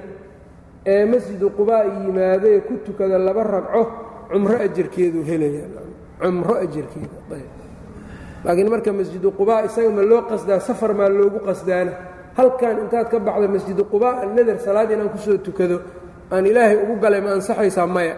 [0.85, 3.81] ee masjidu qubaa yimaadee ku tukada laba ragco
[4.31, 5.65] cumro ajarkeeduu helaya.
[6.21, 7.60] Cumro ajarkeeda ayb
[8.45, 11.91] laakiin marka masjidu qubaa isaga ma loo qasdaa safar maa loogu qasdaana.
[12.37, 15.77] Halkan intaad ka baxda masjidu qubaa nadar salaad inaan ku soo tukado
[16.33, 18.15] aan ilaahay ugu galay ma ansaxaysaa maya.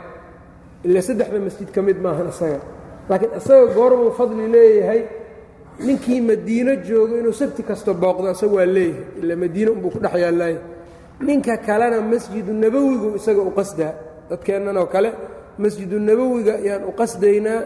[0.85, 2.59] Ila saddexda masjid ka mid maahan isaga.
[3.09, 5.01] Laakiin isaga goormuu fadli leeyahay
[5.85, 9.21] ninkii madiino joogo inuu sabti kasta booqdo isaga waa leeyahay.
[9.21, 10.59] Ila madiine unbuu ku dhex yaallaayo
[11.27, 13.93] ninka kalena masjidu nabowigu isaga u qasdaa.
[14.29, 15.09] Dadkeennan oo kale
[15.57, 17.59] masjidu nabowiga ayaan u qasdaynaa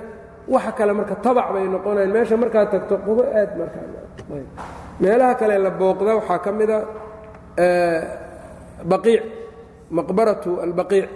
[0.54, 6.12] waxa kale marka tabac bay noqonayan meesha markaad tagto qubo aad markaameelaha kale la booqda
[6.20, 6.78] waxaa ka mida
[8.92, 9.24] baqiic
[9.98, 11.10] maqbaratu albaqiic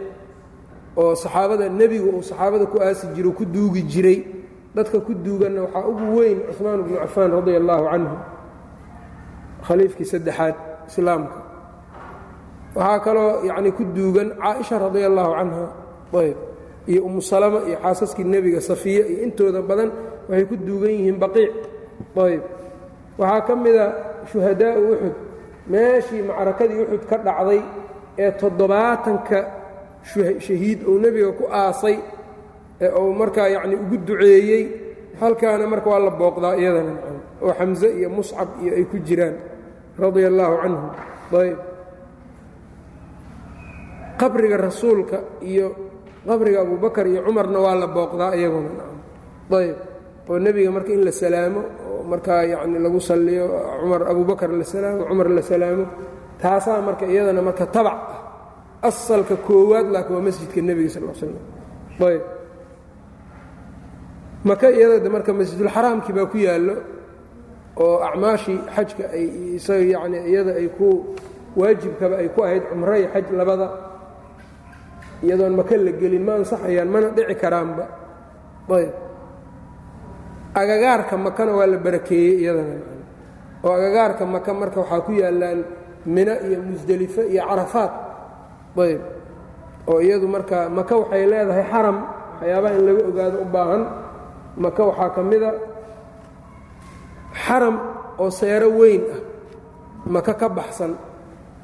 [1.02, 4.20] oo saxaabada nebigu uu saxaabada ku aasi jiro ku duugi jiray.
[4.76, 8.15] Dadka ku duuganna waxaa ugu weyn cuثmaan bnu cafaan radia allaahu canhu
[9.67, 10.56] khaliifkii saddexaad
[10.89, 11.38] islaamka.
[12.76, 15.65] Waxaa kaloo yacni ku duugan caaisha radia allaahu canha.
[16.20, 16.38] Ayb
[16.89, 19.89] iyo umu salama iyo xaasaskii nebiga safiya iyo intooda badan
[20.30, 21.54] waxay ku duugan yihiin baqiic.
[22.26, 22.44] Ayb
[23.20, 23.86] waxaa ka mida
[24.32, 25.15] shuhadaa'u uxud
[25.72, 27.62] meeshii macrakadii uxud ka dhacday
[28.24, 29.38] ee toddobaatanka
[30.46, 31.98] shahiid uu nebiga ku aasay
[32.84, 34.63] ee uu markaa yacni ugu duceeyey
[35.22, 36.94] halkaana marka waa la booqdaa iyadana
[37.46, 39.36] oo xamse iyo muscab iyo ay ku jiraan
[40.02, 40.89] radia allaahu canhum.
[41.41, 41.60] Ayb
[44.20, 45.17] qabriga rasuulka
[45.52, 45.67] iyo
[46.28, 48.70] qabriga abubakar iyo cumarna waa la booqdaa iyaguna.
[49.52, 49.78] Ayb
[50.30, 53.46] oo nebiga marka in la salaamo oo markaa yacni lagu salliyo
[53.82, 55.86] cumar abubakar la salaamo cumar la salaamo
[56.42, 58.18] taasaa marka iyadana marka tabac ah.
[58.82, 61.36] Asalka koowaad laakiin waa masjidka nebiga sal l slam
[62.02, 62.24] ayb
[64.44, 66.76] maka iyada marka masjidulxaraamkii baa ku yaallo
[67.78, 69.26] oo acmaashii xajka ay
[69.58, 70.88] isaga yacni iyada ay ku
[71.56, 73.68] waajibkaba ay ku ahayd cumro iyo xaj labada
[75.24, 77.84] iyadoon maka la gelin ma ansaxayaan mana dhici karaanba.
[78.72, 78.94] Ayb.
[80.56, 82.76] Agagaarka makana waa la barakeeyey iyadana.
[83.64, 85.60] Oo agagaarka maka marka waxaa ku yaallaan
[86.06, 87.92] mino iyo musdelifo iyo carafaad.
[88.78, 89.02] Ayb.
[89.88, 91.98] Oo iyadu marka maka waxay leedahay xaram
[92.40, 93.84] waxyaabaha in laga ogaado u baahan.
[94.64, 95.52] Maka waxaa ka mida
[97.46, 97.76] xaram
[98.20, 99.22] oo seero weyn ah.
[100.06, 100.92] Maka ka baxsan.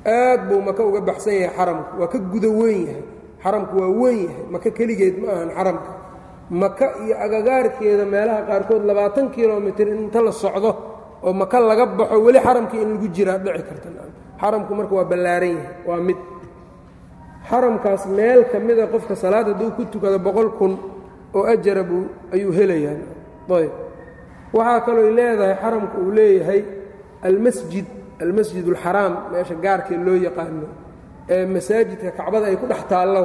[0.05, 1.91] Aad buu maka uga baxsan yahay xaramku.
[1.99, 3.03] Waa ka guda weyn yahay
[3.43, 4.43] xaramku waa weyn yahay.
[4.53, 5.89] Maka keligeed ma ahan xaramka.
[6.61, 10.71] Maka iyo agagaarkeeda meelaha qaarkood labaatan kilomitr inta la socdo
[11.25, 13.89] oo maka laga baxo weli xaramkii in lagu jiraa dhici karta.
[14.41, 16.17] Xaramku marka waa ballaaran yahay waa mid.
[17.49, 20.73] Xaramkaas meel ka mida qofka salaad hadduu ku tukado boqol kun
[21.35, 22.03] oo ajara buu
[22.33, 22.95] ayuu helayaa.
[23.49, 23.71] Ayb.
[24.53, 26.61] Waxaa kalooy leedahay xaramku uu leeyahay
[27.27, 27.85] almasjid
[28.23, 30.67] almasjid alxaraam meesha gaarkee loo yaqaano
[31.33, 33.23] ee masaajidka kacbada ay ku dhex taallo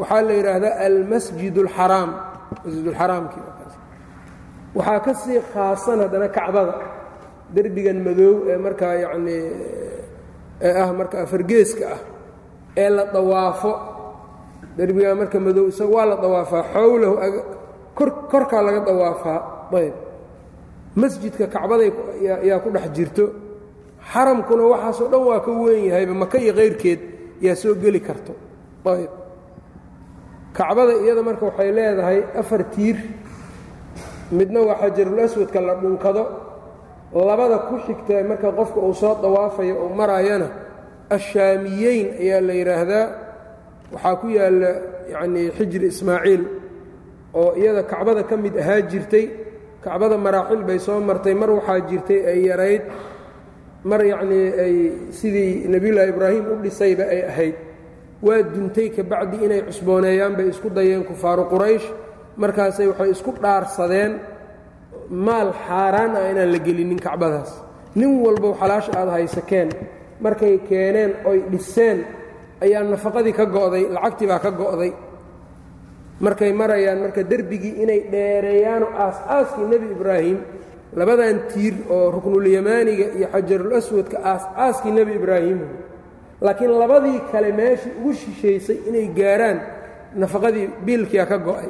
[0.00, 2.10] waxaa la yidhaahdaa almasjid alxaraam
[2.64, 3.42] masjidulxaraamkii
[4.78, 6.74] waxaa ka sii khaasan haddana kacbada.
[7.54, 9.44] Derbigan madow ee markaa yacnii
[10.66, 12.00] ee ah marka afargeeska ah
[12.82, 13.72] ee la dawaafo.
[14.78, 16.62] Derbigaa marka madow isaga waa la dawaafaa.
[16.74, 17.14] Xowlahu
[18.30, 19.38] korkaa laga dawaafaa.
[19.80, 19.94] Ayb.
[21.00, 21.90] Masjidka kacbaday
[22.48, 23.24] yaa ku dhex jirto.
[24.12, 27.00] Xaramkuna waxaasoo dhan waa ka weyn yahayba maka iyo kayrkeed
[27.44, 28.32] yaa soo geli karto.
[28.84, 29.10] Ayb.
[30.56, 32.96] Kacbada iyada marka waxay leedahay afar tiir.
[34.32, 36.24] Midna waa xajarul aswadka la dhunkado.
[37.14, 40.48] Labada ku xigta marka qofka uu soo dawaafayo uu marayana
[41.16, 43.04] ashaamiyeyn ayaa la yidhaahdaa
[43.92, 44.70] waxaa ku yaalla
[45.12, 46.42] yacnii xijri ismaaciil
[47.40, 49.26] oo iyada kacbada ka mid ahaa jirtay.
[49.84, 51.34] Kacbada maraaxil bay soo martay.
[51.40, 52.82] Mar waxaa jirtay ay yarayd
[53.90, 54.74] mar yacnii ay
[55.18, 57.54] sidii nebiyullaahi ibraahim u dhisayba ay ahayd.
[58.26, 61.86] Waa duntay kabacdi inay cusbooneeyaan bay isku dayeen kufaaru quraysh.
[62.42, 64.12] Markaasay waxay isku dhaarsadeen
[65.26, 67.50] maal xaaraan ah inaan la gelinin kacbadaas.
[67.98, 69.68] Nin walbow xalaasha aad haysakeen
[70.24, 71.98] markay keeneen oy dhiseen
[72.64, 74.92] ayaa nafaqadii ka go'day lacagtii baa ka go'day.
[76.24, 80.38] Markay marayaan marka derbigii inay dheereeyaanoo aas-aaskii nebi ibraahim
[80.98, 85.60] labadan tiir oo ruknulyamaaniga iyo xajarul aswadka aas-aaskii nebi ibraahim.
[86.40, 89.58] Laakiin labadii kale meeshii ugu shishaysay inay gaaraan
[90.20, 91.68] nafaqadii biilkiia ka go'ay.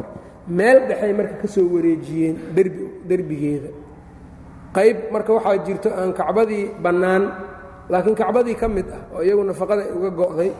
[0.49, 3.71] Meel dhexay marka ka soo wareejiyeen derbi derbigeeda.
[4.77, 7.23] Qayb marka waxaa jirto aan kacbadii bannaan
[7.91, 10.51] laakiin kacbadii ka mid ah oo iyagu nafaqada uga go'day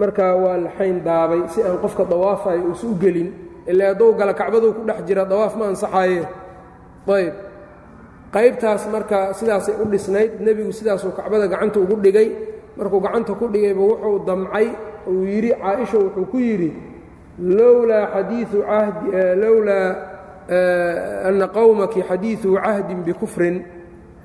[0.00, 3.30] marka waa la xayn daabay si aan qofka dawaafayo uusa u gelin.
[3.70, 6.22] Ilaa hadduu gala kacbaduu ku dhex jira dawaaf ma ansaxaye
[7.08, 7.34] ayb
[8.34, 12.28] qaybtaas marka sidaasay u dhisnayd nebigu sidaasuu kacbada gacanta ugu dhigay.
[12.76, 14.68] Markuu gacanta ku dhigayba wuxuu damcay
[15.10, 16.70] uu yidhi caaisha wuxuu ku yidhi
[17.58, 19.06] lowlaa xadiiu cahdi
[19.42, 19.88] lowlaa
[21.28, 23.56] anna qowmaki xadiidu cahdin bikufrin.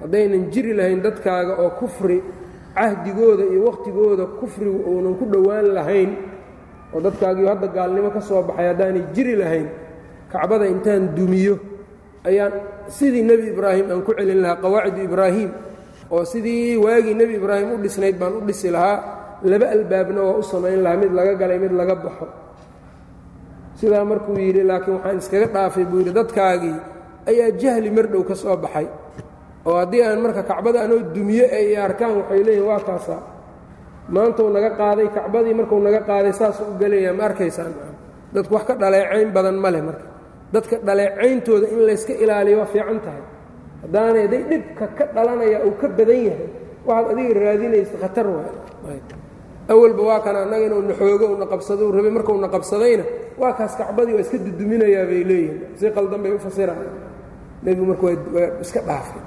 [0.01, 2.21] Haddaynan jiri lahayn dadkaaga oo kufri
[2.75, 6.11] cahdigooda iyo wakhtigooda kufrigu uunan ku dhowaan lahayn
[6.93, 9.67] oo dadkaagiiu hadda gaalnimo ka soo baxay haddaanay jiri lahayn
[10.31, 11.55] kacbada intaan dumiyo
[12.29, 12.53] ayaan
[12.97, 15.49] sidii nebi ibraahim aan ku celin lahaa qawaacidu ibraahim
[16.13, 18.97] oo sidii waagii nebi ibraahim u dhisnayd baan u dhisi lahaa
[19.51, 22.25] laba albaabna waa u samayn lahaa mid laga galay mid laga baxo.
[23.79, 26.77] Sidaa markuu yidhi laakiin waxaan iskaga dhaafay buu yidhi dadkaagii
[27.31, 28.87] ayaa jahli mardhow ka soo baxay.
[29.67, 33.21] Oo haddii aan marka kacbada anoo dumiye ay arkaan waxay leeyihiin waa kaasaa
[34.13, 37.73] maantuu naga qaaday kacbadii markuu naga qaaday saasuu u gelayaa ma arkaysaan?
[38.33, 40.05] Dadku wax ka dhaleecayn badan ma leh marka
[40.53, 43.23] dadka dhaleecayntooda in layska ilaaliyo waa fiican tahay.
[43.83, 46.47] Haddaanay hadday dhibka ka dhalanaya uu ka badan yahay
[46.87, 48.25] waxaad adiga raadinaysa khatar
[49.69, 53.03] awalba waa kana annaga inuu na xoogo una qabsado rabay markuu na qabsadayna
[53.41, 56.87] waa kaas kacbadii waa iska duduminayaa bay leeyihiin si qaldan bay u fasiraan.
[57.63, 59.21] Nebigu marka waa iska dhaafay.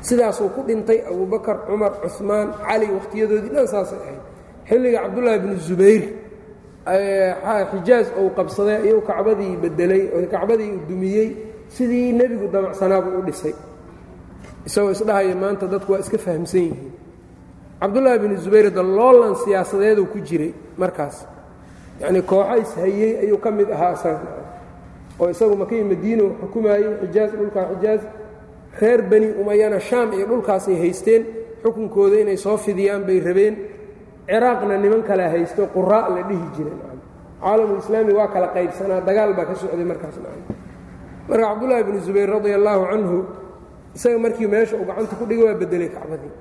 [0.00, 4.22] Sidaasuu ku dhintay abubakar cumar cumaan cali wakhtiyadoodii dhan saasay ahayd.
[4.68, 6.02] Xilliga cabdullaahi bnu zubayr
[6.88, 11.28] xijaaj uu qabsaday ayuu kacbadii bedelay kacbadii dumiyey.
[11.68, 13.54] Sidii nebigu damacsanaabuu u dhisay.
[14.66, 16.92] Isagoo isdhahaya maanta dadku waa iska fahamsan yihiin.
[17.80, 21.16] Cabdullaahi binu zubayr daloolan siyaasadeeduu ku jiray markaas.
[22.00, 24.20] Yacnii kooxo ishayey ayuu ka mid ahaa isaga
[25.20, 28.00] oo isagu makii madiino xukumaayey xijaaj dhulkaa xijaaj
[28.80, 31.22] reer bani umayana shaam iyo dhulkaasay haysteen.
[31.62, 33.54] Xukunkooda inay soo fidiyaan bay rabeen
[34.28, 36.80] ciraaqna niman kale haysto quraa la dhihi jireen
[37.42, 40.16] caalamulislaami waa kala qaybsanaa dagaal baa ka socday markaas
[41.28, 43.18] marka cabdullaahi binu zubayr radia allaahu canhu
[43.96, 46.32] isaga markii meesha uu gacanta ku dhigay waa bedelay kacbadii.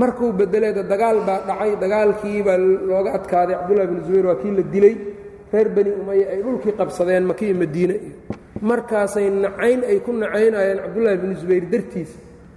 [0.00, 2.58] Markuu bedeleeda dagaal baa dhacay dagaalkii baa
[2.88, 3.54] looga adkaaday.
[3.60, 4.94] Cabdullahi binu zubayr waa kii la dilay.
[5.52, 8.14] Reer bani umaya ay dhulkii qabsadeen makiyo madiine iyo.
[8.70, 12.10] Markaasay nacayn ay ku nacaynayeen cabdullaahi binu zubayr dartiis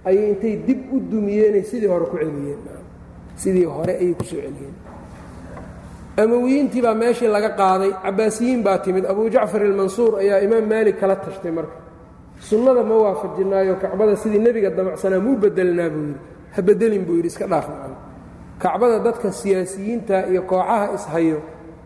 [0.08, 2.60] ayay intay dib u dumiyeenay sidii hore ku celiyeen
[3.42, 4.74] sidii hore ayay ku celiyeen.
[6.22, 11.16] Amawiyiintii baa meeshii laga qaaday cabaasiyiin baa timid abu jacfar ilmansuur ayaa imaam maalik kala
[11.24, 11.76] tashtay marka.
[12.48, 16.18] Sunnada ma waafajinaayo kacbada sidii nebiga damacsanaa muu bedelnaa buu yidhi.
[16.54, 17.66] Ha bedelin buu yidhi iska dhaaf
[18.62, 21.38] kacbada dadka siyaasiyiinta iyo kooxaha ishayo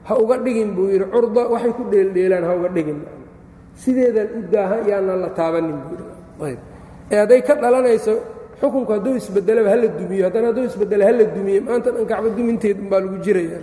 [0.08, 2.98] ha uga dhigin buu yidhi curda waxay ku dheeldheelaan ha uga dhigin.
[3.82, 5.94] Sideedan u daaha yaanaan la taabanin buu
[6.50, 6.60] yidhi.
[7.12, 8.14] Ee hadday ka dhalanayso
[8.60, 13.00] xukunku hadduu isbedelaba hala dumiyo haddana hadduu isbedelo hala dumiye maanta dhan kacba duminteed umbaa
[13.04, 13.58] lagu jiraya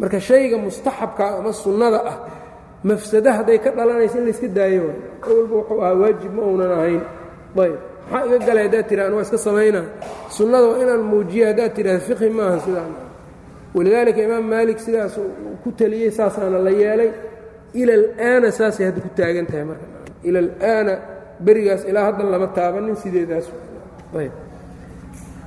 [0.00, 2.16] marka shayga mustaxabka ama sunnada ah
[2.88, 4.84] mafsada hadday ka dhalanayso in layska daayo
[5.26, 7.02] awalba wuxuu ahaa waajib ma uunan ahayn.
[7.64, 7.74] Ayb.
[8.10, 9.84] Maxaa iga galay haddaad tirahan waa iska samaynaa
[10.36, 12.92] sunnada waa inaan muujiya haddaad tidhahda fiqhi maaha sidaan.
[13.76, 15.14] Walidaalika imaam maalik sidaas
[15.62, 17.10] ku teliyey saasaana la yeelay
[17.80, 19.86] ila alaana saasay hadda ku taagan tahay marka.
[20.28, 20.94] Ila alaana
[21.44, 23.46] berigaas ilaa haddan lama taabanin sideedaas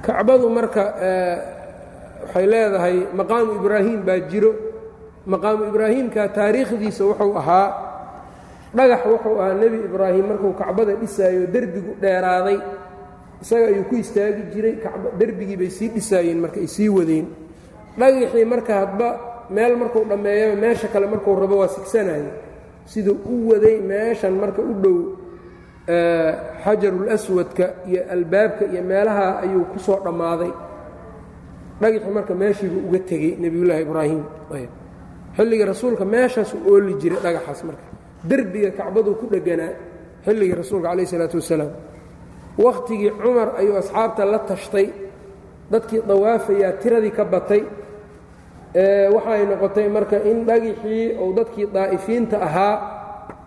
[0.06, 0.84] kacbadu marka
[2.26, 4.54] waxay leedahay maqaamu ibraahim baa jiro.
[5.26, 7.68] Maqaamu ibraahimka taariikhdiisa wuxuu ahaa
[8.74, 12.58] dhagax wuxuu ahaa nebi ibraahim markuu kacbada dhisaayo derbigu dheeraaday.
[13.42, 14.76] Isaga ayuu ku istaagi jiray
[15.20, 17.28] derbigii bay sii dhisaayeen marka ay sii wadeen.
[17.98, 19.08] Dhagaxii marka hadba
[19.50, 22.32] meel markuu dhammeeyaba meesha kale markuu rabo waa sigsanaya
[22.86, 24.98] siduu u waday meeshan marka u dhow
[25.88, 30.52] xajarul aswadka iyo albaabka iyo meelaha ayuu ku soo dhammaaday.
[31.82, 34.24] Dhagaxii marka meeshiibuu uga tegey nebiyullaahi ibraahim.
[35.38, 37.84] Xilligii rasuulka meeshaasuu ooli jiray dhagaxaas marka.
[38.30, 39.74] Derbiga kacbaduu ku dheganaa
[40.26, 41.72] xilligii rasuulka calayh isalaatu wasalaam.
[42.58, 44.88] Wakhtigii cumar ayuu asxaabta la tashtay.
[45.72, 47.64] Dadkii dawaafayaa tiradii ka batay.
[49.16, 52.76] Waxay noqotay marka in dhagixii uu dadkii daa'ifiinta ahaa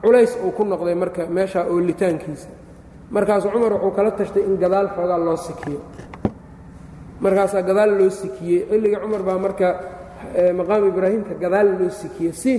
[0.04, 2.48] culays uu ku noqday marka meeshaa oolitaankiisa.
[3.14, 5.80] Markaasuu cumar wuxuu kala tashtay in gadaal xoogaa loo sikiyo.
[7.24, 9.68] Markaasaa gadaal loo sikiyey xilligii cumar baa marka
[10.58, 12.52] maqaam ibraahimka gadaal loo sikiyey si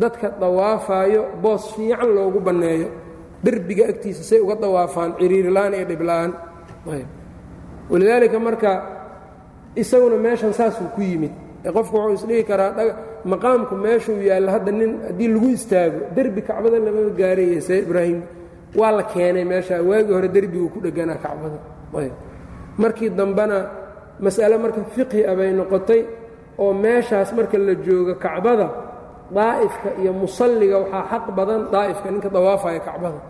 [0.00, 2.88] dadka dawaafaayo boos fiican loogu banneeyo.
[3.44, 6.30] Derbiga agtiisa say uga dawaafaan ciriirila'aan iyo dhibla'aan
[7.90, 8.70] walidaalika marka
[9.76, 11.32] isaguna meeshan saasuu ku yimid
[11.76, 12.70] qofku wuxuu isdhihi karaa
[13.32, 18.20] maqaamku meeshuu yaallo hadda nin haddii lagu istaago derbi kacbada lama gaaraya see ibraahim.
[18.80, 21.58] Waa la keenay meesha waagii hore derbiguu ku dheganaa kacbada.
[22.82, 23.58] Markii dambena
[24.24, 26.00] mas'ale marka fiqhi a bay noqotay
[26.62, 28.66] oo meeshaas marka la joogo kacbada
[29.36, 33.20] daa'ifka iyo musalliga waxaa xaq badan daa'ifka ninka dawaafaya kacbada.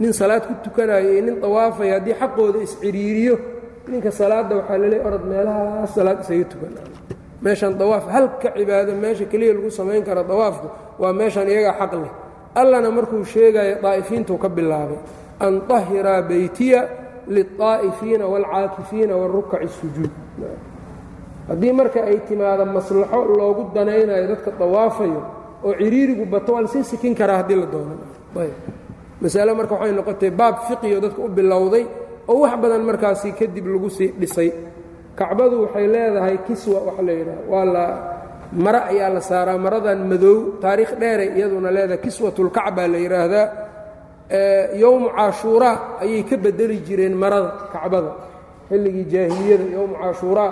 [0.00, 3.34] Nin salaad ku tukanayo iyo nin dawaafaya haddii xaqooda isciriiriyo
[3.90, 6.72] ninka salaadda waxaa laleeay orod meelahaas salaad isaga tukan
[7.43, 10.67] meeshan dawaaf halka cibaado meesha keliya lagu samayn karo dawaafku
[11.01, 12.11] waa meeshan iyagaa xaq leh
[12.61, 14.97] allana markuu sheegayo daa'ifiintuu ka bilaabay
[15.45, 16.79] an طahiraa beytiya
[17.35, 20.11] liلطaa'ifiina wاlcaakifiina warukaci الsujuud
[21.49, 25.21] haddii marka ay timaado maslaxo loogu danaynayo dadka dawaafayo
[25.65, 27.95] oo ciriirigu bato waa lasii sikin karaa haddii la doono
[29.21, 31.85] masale marka waxay noqotay baab fiqiyo dadka u bilowday
[32.27, 34.49] oo wax badan markaasi kadib lagu sii dhisay
[35.18, 37.84] kacbadu waxay leedahay kiswa waxa la yidhaha waa la
[38.64, 43.46] mare ayaa la saaraa maradan madow taariikh dheeray iyaduna leedahay kiswatulkacbaa la yidhaahdaa
[44.82, 48.10] yowmu caashuuraa ayay ka bedeli jireen marada kacbada.
[48.70, 50.50] Xilligii jaahiliyada yowmu caashuuraa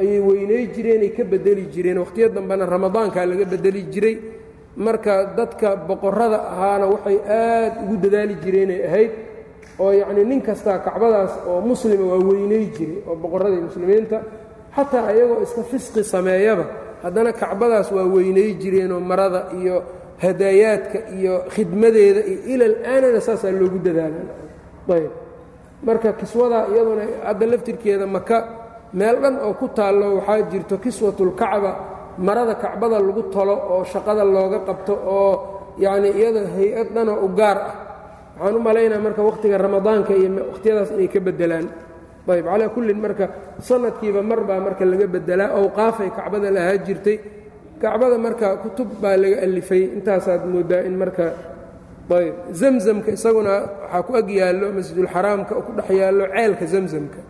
[0.00, 1.98] ayay weynay jireenay ka bedeli jireen.
[1.98, 4.16] Wakhtiyo dambena ramadaankaa laga bedeli jiray.
[4.76, 9.10] Marka dadka boqorrada ahaana waxay aad ugu dadaali jireenay ahayd
[9.82, 14.18] oo yacnii nin kastaa kacbadaas oo muslima waa weynay jiray oo boqorradii muslimiinta
[14.76, 16.64] xataa ayagoo iska fisqi sameeyaba
[17.02, 19.76] haddana kacbadaas waa weynay jireenoo marada iyo
[20.22, 25.10] hadaayaadka iyo khidmadeeda iyo ilal aanana saasaa loogu dadaalayb
[25.86, 28.36] marka kiswadaa iyaduna hadda laftirkeeda maka
[28.98, 31.70] meel dhan oo ku taallo waxaa jirto kiswatulkacba
[32.26, 35.32] marada kacbada lagu tolo oo shaqada looga qabto oo
[35.84, 37.74] yacnii iyada hay'ad dhanoo u gaar ah
[38.38, 41.66] waxaan u malaynaa marka wakhtiga ramadaanka iyo wakhtiyadaas inay ka beddelaan.
[42.28, 43.24] Ayb calaa kullin marka
[43.68, 47.16] sanadkiiba mar baa marka laga beddelaa awqaafay kacbada lahaa jirtay
[47.82, 49.82] kacbada marka kutub baa laga alifay.
[49.96, 51.24] Intaasaad mooddaa in marka
[52.18, 57.20] ayb zamzamka isaguna waxaa ku ag yaallo masjidulxaraamka ku dhex yaallo ceelka zamzamka.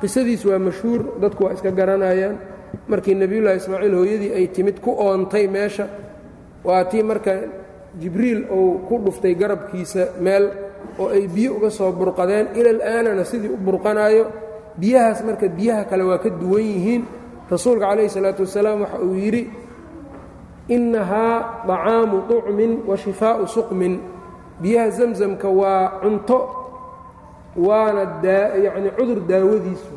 [0.00, 2.36] Qisadiis waa mashhuur dadku waa iska garanayaan.
[2.90, 5.86] Markii nebiyullaahi ismaaciil hooyadii ay timid ku oontay meesha
[6.64, 7.32] waa tii marka
[8.00, 10.44] jibriil uu ku dhuftay garabkiisa meel
[10.98, 12.46] oo ay biyo uga soo burqadeen.
[12.58, 14.24] Ilal aanana sidii u burqanaayo.
[14.80, 17.02] Biyahaas marka biyaha kale waa ka duwan yihiin.
[17.50, 19.42] Rasuulka calayhi salaatu wasalaam waxa uu yidhi
[20.68, 24.00] innahaa طacaamu طucmin wa shifaa'u suqmin.
[24.62, 26.38] Biyaha zamzamka waa cunto
[27.56, 28.02] waana
[28.64, 29.92] yacni cudur daawadiisu.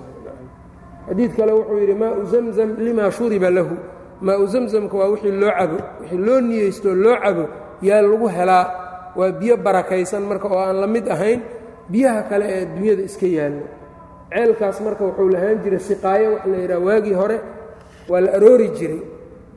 [1.08, 3.76] Xadiid kale wuxuu yidhi maau zamzam limaa shuriba lahu.
[4.22, 7.46] Maau zamzamka waa wixii loo cabo wixii loo niyeystooo loo cabo
[7.82, 8.66] yaa lagu helaa
[9.16, 11.42] waa biyo barakaysan marka oo aan la mid ahayn
[11.92, 13.66] biyaha kale ee adduunyada iska yaallo.
[14.34, 17.38] Ceelkaas marka wuxuu lahaan jiray siqaayo wax la yidhaha waagii hore
[18.10, 19.02] waa la aroori jiray.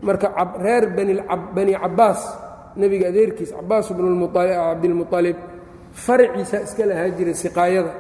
[0.03, 0.27] Marka
[0.64, 0.85] reer
[1.57, 2.21] bani cabbaas
[2.77, 5.37] nebiga adeerkiis cabbaas bnubdilmuطalib
[5.93, 7.93] farciisa iska lahaan jiray siqaayada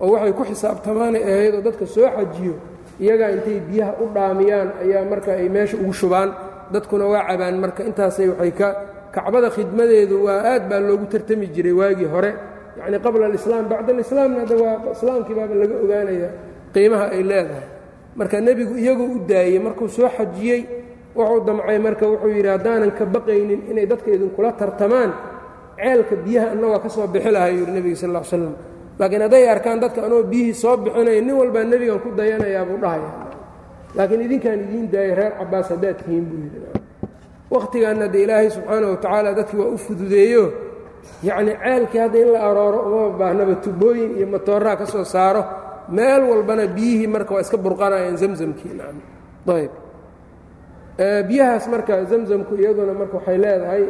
[0.00, 2.54] oo waxay ku xisaabtamaanay ahayd oo dadka soo xajiyo
[3.00, 6.30] iyagaa intay biyaha u dhaamiyaan ayaa marka ay meesha ugu shubaan.
[6.72, 8.68] Dadkuna waa cabaan marka intaasay waxay ka
[9.16, 12.32] kacbada khidmadeedu waa aad baa loogu tartami jiray waagii hore.
[12.78, 16.28] Yacni qabla alislaam bacda alislaamna hadda waa islaamkii baaba laga ogaanaya
[16.74, 17.66] qiimaha ay leedahay.
[18.18, 20.60] Marka nebigu iyagoo u daayey markuu soo xajiyey
[21.16, 25.10] wuxuu damcay marka wuxuu yidhi haddaanan ka baqaynin inay dadka idinkula tartamaan
[25.80, 28.54] ceelka biyaha annagoo ka soo bixi lahaa yidhi nebiga sal l slam
[28.98, 33.10] laakiin hadday arkaan dadka anoo biyihii soo bixinaya nin walbaa nebigan ku dayanayaa buu dhahaya.
[33.96, 36.60] Laakiin idinkaan idiin daayay reer cabbaas haddaad tihiin buu yidhi
[37.50, 40.44] wakhtigaanna de ilaahay subxaana wa tacaala dadkii waa u fududeeyo.
[41.22, 45.42] Yacnii ceelkii hadda in la arooro uma baahnaba tubooyin iyo matooraha ka soo saaro.
[45.88, 48.72] Meel walbana biyihii marka waa iska burqanayaan zamzamkii
[49.46, 49.70] ayb
[51.28, 53.82] biyahaas marka zamzamku iyaduna marka waxay leedahay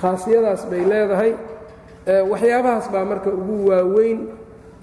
[0.00, 1.32] khaasiyadaas bay leedahay.
[2.30, 4.20] Waxyaabahaas baa marka ugu waaweyn.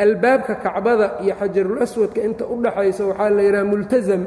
[0.03, 4.23] Albaabka kacbada iyo xajarulaswadka inta u dhaxaysa waxaa la yidhaha multazam.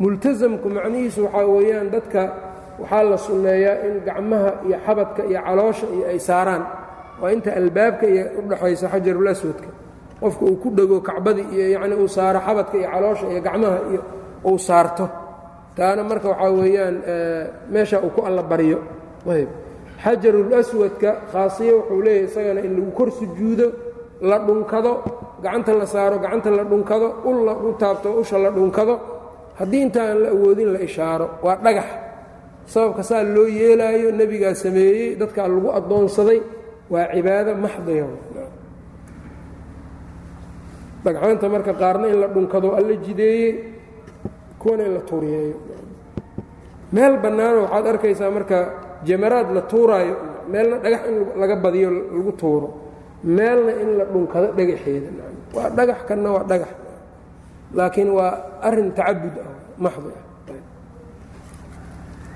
[0.00, 2.20] Multasamku macnihiisu waxaa weeyaan dadka
[2.82, 6.62] waxaa la sunneeyaa in gacmaha iyo xabadka iyo caloosha iyo ay saaraan.
[7.20, 9.68] Waa inta albaabka iyo u dhaxaysa xajarulaswadka
[10.22, 14.02] qofka uu ku dhego kacbadii iyo yacni uu saaro xabadka iyo caloosha iyo gacmaha iyo
[14.48, 15.04] uu saarto.
[15.76, 16.96] Taana marka waxaa weeyaan
[17.72, 18.78] meesha uu ku alla baryo
[19.34, 19.48] ayb
[20.04, 23.66] xajarulaswadka khaasiye wuxuu leeyahy isagana in lagu kor sujuudo
[24.30, 24.92] la dhunkado
[25.42, 28.94] gacanta la saaro gacanta la dhunkado ul u taabto usha la dhunkado.
[29.58, 31.26] Haddii intaan la awoodin la ishaaro.
[31.44, 31.84] Waa dhagax
[32.66, 36.40] sababka saa loo yeelaayo nebigaa sameeyey dadkaa lagu addoonsaday
[36.92, 38.06] waa cibaado maxdiya
[41.04, 43.52] dhagxaanta marka qaarna in la dhunkado alla jideeyey
[44.60, 45.56] kuwana in la tuuriyeeyo.
[46.92, 48.56] Meel bannaano waxaad arkaysaa marka
[49.08, 50.16] jamaraad la tuuraayo
[50.52, 52.68] meelna dhagax in laga badiyo lagu tuuro.
[53.24, 55.08] Meelna in la dhunkado dhagaxeeda.
[55.54, 56.70] Waa dhagax kanna waa dhagax.
[57.74, 58.32] Laakiin waa
[58.62, 59.50] arrin tacabud ah
[59.84, 60.22] maxdi ah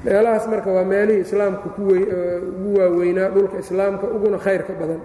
[0.07, 5.01] meelahaas marka waa meelihii islaamka ugu waaweynaa dhulka islaamka uguna khayrka badan.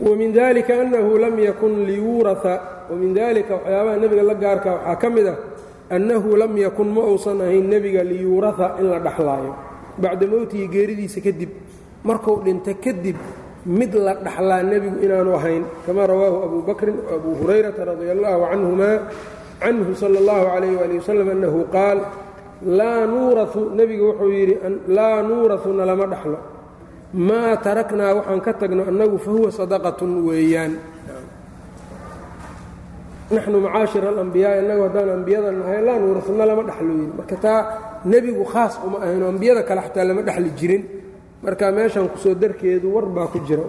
[0.00, 2.56] Wamin dalika annahu lam yakun liyuuraa
[2.90, 5.38] wamin dalika waxyaabaha nebiga la gaarka waxaa ka mid ah
[5.90, 9.54] annahu lam yakun ma uusan ahayn nebiga liyuuraha in la dhaxlaayo.
[9.98, 11.50] Bacda mowtihi geeridiisa kadib
[12.02, 13.16] markuu dhinta kadib
[13.66, 18.90] mid la dhaxlaa nebigu inaanu ahayn kama rawaahu abu bakrin abu hurayrata radia allahu canhuma
[19.62, 21.98] canhu sala اllahu calayh wali wasalam annahu qaal
[22.78, 24.54] laa nuurau nebigu wuxuu yidhi
[24.96, 26.38] laa nuuratu nalama dhaxlo.
[27.28, 30.72] Maa taraknaa waxaan ka tagno annagu fahuwa sadaqatun weeyaan.
[33.34, 37.60] Naxnu macaashir alambiyaa innagu haddaan ambiyada nahay laa nuuratu nalama dhaxlo yidhi marka taa
[38.12, 40.82] nebigu khaas uma ahayn oo ambiyada kale xataa lama dhexli jirin
[41.42, 43.64] marka meeshan ku soo darkeedu war baa ku jira.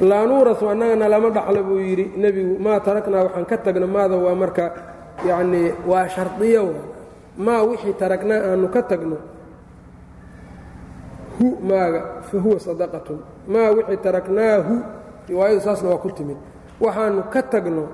[0.00, 4.34] Laa nuuratu annagana lama dhaxlo buu yidhi nebigu maa taraknaa waxaan ka tagno maada waa
[4.34, 4.64] marka
[5.28, 6.74] yacnii waa shardiyo
[7.36, 9.16] maa wixii taragnaa aanu ka tagno
[11.38, 12.36] hu maaga fa
[12.66, 13.18] sadaqatun.
[13.48, 14.74] Maa wixii taraknaahu
[15.28, 16.36] riwaayadu saasna waa ku timid.
[16.80, 17.84] Waxaanu ka tagno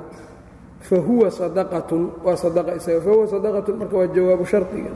[0.80, 0.96] fa
[1.30, 2.02] sadaqatun.
[2.24, 3.74] Waa sadaqa isaga fa sadaqatun.
[3.82, 4.90] Marka waa jawaabu shardiga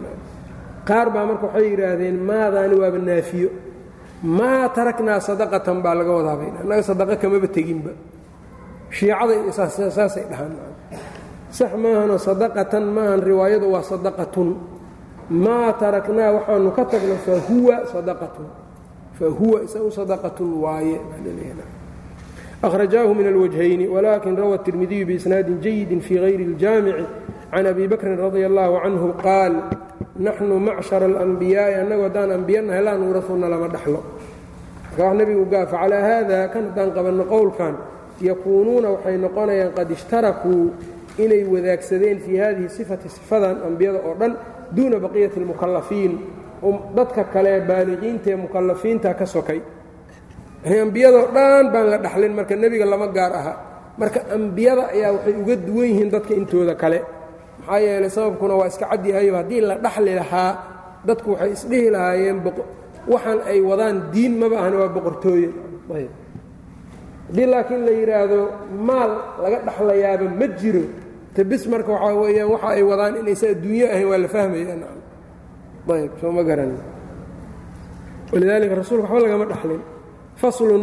[0.89, 3.49] qaar baa marka waxay yidhaahdeen maadaani waaba naafiyo
[4.37, 7.91] maa taraknaa sadaqatan baa laga wadaabay annaga sadaqa kamaba teginba
[8.97, 9.33] shiicada
[9.97, 10.53] saasay dhahaan
[11.57, 14.49] sax maahanoo sadaqatan maahan riwaayadu waa sadaqatun
[15.45, 18.47] maa taraknaa waxaanu ka tagno fa huwa sadaqatun
[19.17, 20.97] fa huwa isagu sadaqatun waaye
[22.63, 26.95] أخرجاه من الوجهين ولكن روى الترمذي بإسناad جيد في غyر الجامع
[27.53, 29.53] عن أبي بكر رضي الله عنه قال
[30.26, 34.00] naxnu macshar alanbiyaai annagoo haddaan ambiya nahay laa nuurafuna lama dhaxlo
[34.90, 37.74] marka wax nebigu gaafa calaa haada kan haddaan qabanno qowlkan
[38.28, 40.62] yakuunuuna waxay noqonayaan qad ishtarakuu
[41.24, 44.32] inay wadaagsadeen fii haadihi sifati sifadan ambiyada oo dhan
[44.76, 46.12] duuna baqiyati almukallafiin
[46.96, 49.60] dadka kale baaliqiinta ee mukallafiinta ka sokay
[50.84, 53.52] ambiyadoo dhan baan la dhaxlin marka nebiga lama gaar aha
[54.00, 56.98] marka ambiyada ayaa waxay uga duwan yihiin dadka intooda kale
[57.70, 60.50] maxaa yeelay sababkuna waa iska cadyahayo haddii la dhaxli lahaa
[61.06, 62.38] dadku waxay isdhihi lahaayeen
[63.12, 65.48] waxaan ay wadaan diin maba ahna waa boqortooye.
[67.28, 68.40] Haddii laakiin la yidhaahdo
[68.88, 69.10] maal
[69.42, 70.84] laga dhaxlayaaba ma jiro
[71.36, 74.82] tabis marka waxaa weeyaan waxa ay wadaan inaysa adduunyo ahayn waa la fahmayaan
[75.90, 76.72] ayb soo ma garan.
[78.32, 79.82] Walidaalika rasuulka waxba lagama dhaxlin.
[80.40, 80.82] Faslun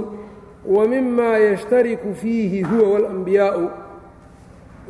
[0.75, 3.63] wmima yashtariku fiihi huwa walambiyaau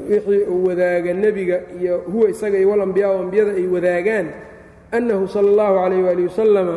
[0.10, 4.28] wixii uu wadaaga nebiga iyo huwa isaga iyo walambiyaau ambiyada ay wadaagaan
[4.92, 6.76] annahu sala اllahu calayh waali wasalama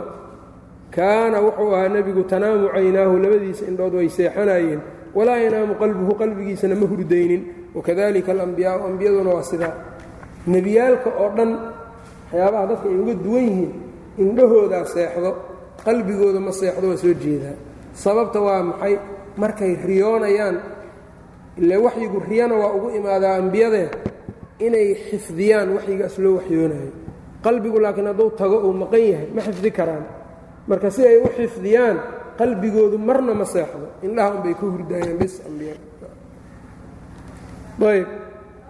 [0.97, 4.81] kaana wuxuu ahaa nebigu tanaamu caynaahu labadiisa indhood way seexanayeen
[5.15, 7.43] walaa yanaamu qalbuhu qalbigiisana ma hurdaynin.
[7.75, 9.75] Wakadalika alambiyaau ambiyaduna waa sidaa
[10.47, 11.51] nebiyaalka oo dhan
[12.33, 13.71] waxyaabaha dadka ay uga duwan yihiin
[14.19, 15.31] indhahoodaa seexdo
[15.85, 17.55] qalbigooda ma seexdo waa soo jeedaa.
[17.95, 18.95] Sababta waa maxay?
[19.39, 20.57] Markay riyoonayaan
[21.61, 23.89] ile waxyigu riyana waa ugu imaadaa ambiyadee
[24.67, 26.93] inay xifdiyaan waxyigaas loo waxyoonayo
[27.45, 30.05] qalbigu laakiin hadduu tago uu maqan yahay ma xifdi karaan.
[30.69, 31.97] Marka si ay u xifdiyaan
[32.39, 33.87] qalbigoodu marna ma seexdo.
[34.07, 35.81] Indhaha unbay ka hurdaayaan bis ambiyayb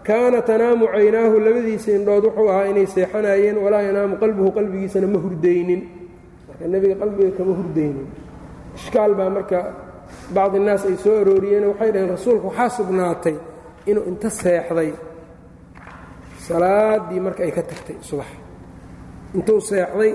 [0.06, 5.80] kaana tanaamu caynaahu labadiisa indhood wuxuu ahaa inay seexanayeen walaa yanaamu qalbuhu qalbigiisana ma hurdaynin.
[6.72, 8.06] Nebiga qalbiga kama hurdaynin.
[8.78, 9.58] Ishkaal baa marka
[10.34, 13.36] bacdi innaas ay soo arooriyeen waxay dhaheen rasuulku waxaa sugnaatay
[13.90, 14.90] inuu inta seexday.
[16.46, 18.30] Salaaddii marka ay ka tagtay subax.
[19.36, 20.12] Intuu seexday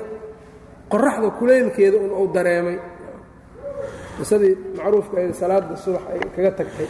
[0.92, 2.78] qoraxda kulaylkeeda un uu dareemay.
[4.18, 6.88] Qisadii macruufka ee salaadda subax ay kaga tagtay.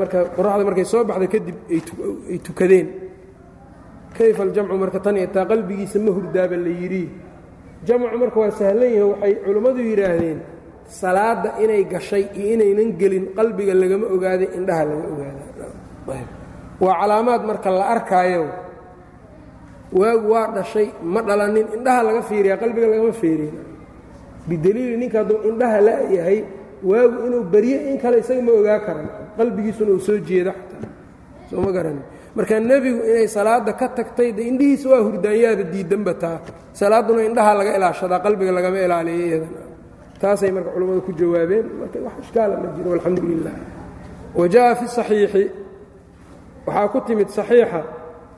[0.00, 1.56] Marka qoraxda markay soo baxday kadib
[2.32, 2.88] ay tukadeen.
[4.16, 7.04] Kayfa aljamcu marka tan iyo taa qalbigiisa ma hurdaaba la yidhi.
[7.86, 10.40] Jamcu marka waa sahlan yahe waxay culimmadu yidhaahdeen
[11.00, 15.44] salaadda inay gashay iyo inaynan gelin qalbiga lagama ogaaday indhaha laga ogaada
[16.82, 18.44] waa calaamaad marka la arkaayo.
[19.92, 23.52] Waagu waa dhashay ma dhalanin indhaha laga fiiriyaa qalbiga lagama fiiriya
[24.48, 26.38] bidaliili ninka hadduu indhaha la-yahay
[26.90, 29.06] waagu inuu berye in kale isaga ma ogaa karan.
[29.38, 30.90] Qalbigiisuna uu soo jeedo xataa.
[31.50, 32.02] Soo ma garani.
[32.36, 36.38] Marka nebigu inay salaadda ka tagtay de indhihiisa waa hurdaanyaada diidanba taa.
[36.80, 39.59] Salaadduna indhaha laga ilaashadaa qalbiga lagama ilaaliyo iyadana
[40.20, 43.54] taasay marka culammadu ku jawaabeen marka wax ishkaala ma jiro alxamdu lilah
[44.34, 44.48] wa
[44.78, 45.44] fi saxiixi
[46.66, 47.80] waxaa ku timid saxiixa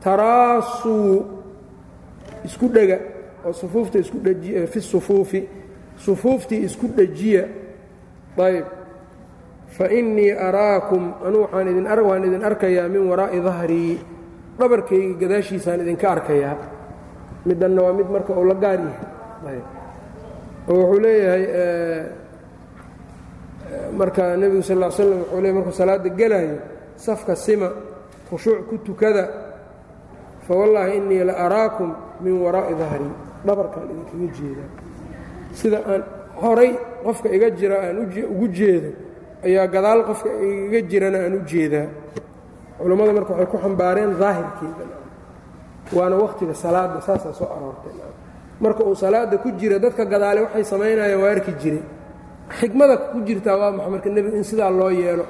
[0.04, 1.24] taraasuu
[2.44, 2.98] isku dhega
[3.46, 5.48] oo sufuufta isku dhejiya fi sufuufi
[5.96, 7.44] sufuuftii isku dhejiya.
[8.38, 8.64] Ayb
[9.76, 13.98] fa innii araakum anuu waan idin arkayaa min waraa'i dahrii
[14.58, 16.56] dhabarkayga gadaashiisaan idinka arkayaa.
[17.46, 19.60] Middanna waa mid marka uu la gaar yahay
[20.68, 21.44] oo wuxuu leeyahay
[23.98, 26.56] marka nebigu sal l slam wuxuu leey markuu salaadda gelaayo
[26.96, 27.68] safka sima
[28.28, 29.24] khushuuc ku tukada
[30.46, 31.88] fa wallaahi innii la araakum
[32.24, 33.12] min waraa'i dahrii
[33.46, 34.70] dhabarkaan idinkaga jeedaa
[35.58, 36.02] sida aan
[36.42, 36.70] horay
[37.04, 37.96] qofka iga jira aan
[38.32, 38.90] ugu jeedo
[39.46, 40.28] ayaa gadaal qofka
[40.68, 41.86] iga jirana aan u jeedaa
[42.78, 44.84] culammada marka waxay ku xambaareen daahirkeeda
[45.96, 47.92] waana wakhtiga salaadda saasaa soo aroortay
[48.62, 51.82] marka uu salaadda ku jira dadka gadaale waxay samaynayaan waa arki jiray
[52.58, 54.08] xikmada ku jirtaa waa maxa marka
[54.38, 55.24] in sidaa loo yeelo?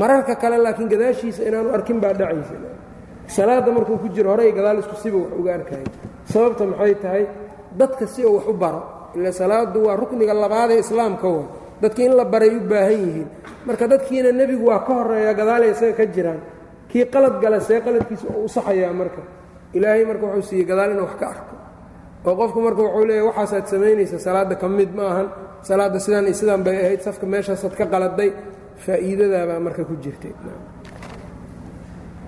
[0.00, 2.54] Mararka kale laakiin gadaashiisa inaanu arkin baa dhacaysa
[3.26, 5.84] salaadda markuu ku jiro horey gadaal isku siba wax uga arkaya
[6.32, 7.24] sababta maxay tahay?
[7.78, 8.82] Dadka si uu wax u baro.
[9.16, 11.42] Ila salaaddu waa rukniga labaadee islaamka wa
[11.82, 13.28] dadki in la baray u baahan yihiin.
[13.66, 16.40] Marka dadkiina nebigu waa ka horreeya gadaalay isaga ka jiraan.
[16.90, 19.22] Kii qalad gala see qaladkiisa u saxayaa marka.
[19.74, 21.54] Ilaahay marka wuxuu siiyey gadaal inuu wax ka arko
[22.26, 25.28] oo qofku marka wuxuu leeyahy waxaasaad samaynaysa salaadda ka mid ma ahan.
[25.68, 28.30] Salaadda sidan iyo sidan bay ahayd safka meeshaasaad ka qaladay.
[28.84, 30.32] Faa'iidadaabaa marka ku jirtay.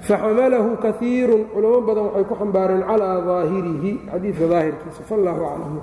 [0.03, 5.75] Faxamalahu kaiirun culamo badan waxay ku xambaareen calaa daahirihi xadiidka daahirkiisa fallaahu aclam.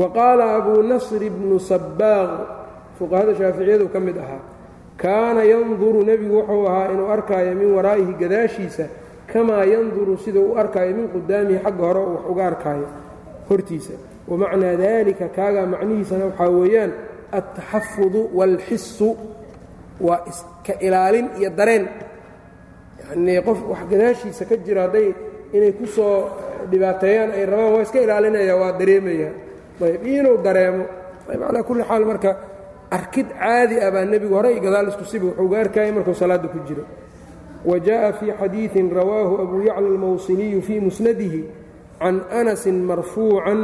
[0.00, 2.30] Wa qaala abuu nasr bnu sabbaaq
[2.98, 4.40] fuqahada shaaficiyadu ka mid ahaa
[4.96, 8.84] kaana yanduru nebigu wuxuu ahaa inuu arkaayo min waraa'ihi gadaashiisa
[9.32, 12.86] kamaa yanduru siduu u arkaayo min qudaamihi xagga hore uu wax uga arkaayo
[13.50, 13.94] hortiisa.
[14.28, 16.92] Wamacnaa dalika kaagaa macnihiisana waxaa weeyaan
[17.32, 19.08] altaxafudu waalxisu
[20.00, 21.84] waa iska ilaalin iyo dareen.
[23.10, 25.08] Yanii qof wax gadaashiisa ka jira hadday
[25.52, 26.30] inay ku soo
[26.70, 29.30] dhibaateeyaan ay rabaan waa iska ilaalinaya waa dareemaya.
[29.82, 30.84] Ayb inuu dareemo.
[31.26, 32.30] Calaa kulli xaal marka
[32.90, 36.48] arkid caadi ah baa nebigu hore i gadaal isku siba wuxuu ga arkayay markuu salaadda
[36.48, 36.84] ku jiro.
[37.64, 41.44] Wa jaءa fii xadiiثin rawaahu abu yacla almawsiniyu fii musnadihi
[42.00, 43.60] can anasin marfuucan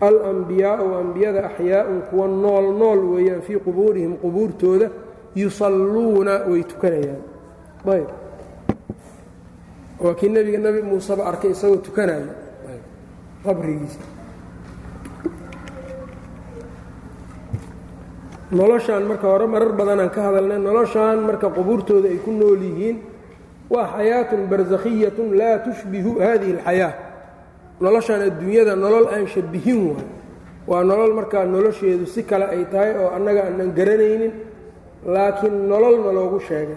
[0.00, 4.90] alanbiyaau ambiyada axyaaءun kuwa nool nool weeyaan fii qubuurihim qubuurtooda
[5.36, 7.22] yusalluuna way tukanayaan.
[7.94, 8.08] Ayb.
[10.00, 12.26] Waa kii nebiga nebi muuseba arkay isagoo tukanaya.
[13.44, 14.00] Qabrigiisa.
[18.52, 22.96] Noloshaan marka hore marar badanaan ka hadalnay noloshaan marka qubuurtooda ay ku nool yihiin
[23.70, 26.92] waa xayaatun barsakhiyatun laa tushbihu hadihi اlxayaa
[27.80, 30.06] noloshaan adduunyada nolol aan shabihin waay.
[30.66, 34.32] Waa nolol markaa nolosheedu si kale ay tahay oo annaga aanan garanaynin
[35.06, 36.76] laakiin nololna loogu sheegay.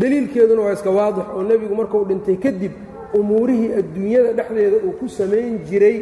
[0.00, 2.72] Deliilkeeduna waa iska waadix oo nebigu markuu dhintay kadib
[3.18, 5.96] umuurihii adduunyada dhexdeeda uu ku samayn jiray.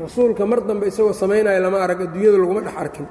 [0.00, 3.06] Rasuulka mar dambe isagoo samaynaya lama arag adduunyada laguma dhex arkin.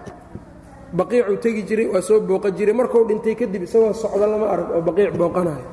[0.94, 2.74] Baqiicuu tegi jiray waa soo booqa jiray.
[2.76, 5.64] Markuu dhintay kadib isagoo socdo lama arag oo baqiic booqanayo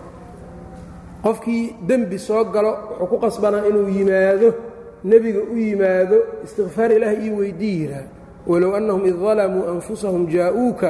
[1.24, 4.50] qofkii dembi soo galo wuxuu ku qasbanaa inuu yimaado
[5.04, 8.06] nebiga u yimaado istikfaar ilaah ii weydii yihaa
[8.48, 10.90] walow annahum id dalamuu anfusahum jaa'uuka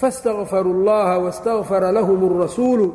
[0.00, 2.86] faاstakfaruu اllaha wastakfara lahum الrasuulu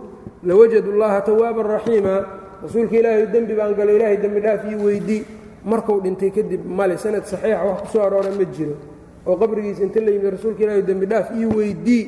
[0.44, 2.16] lawajadu اllaha tawaaban raxiima
[2.64, 5.24] rasuulka ilaahay dembi baan galo ilaahay dembi dhaaf ii weydii
[5.66, 8.76] markuu dhintay kadib male sanad saxiixa wax ku soo aroora ma jiro
[9.28, 12.04] oo qabrigiisa inta la yimid rasuulka ilaahay dembi dhaaf ii weydii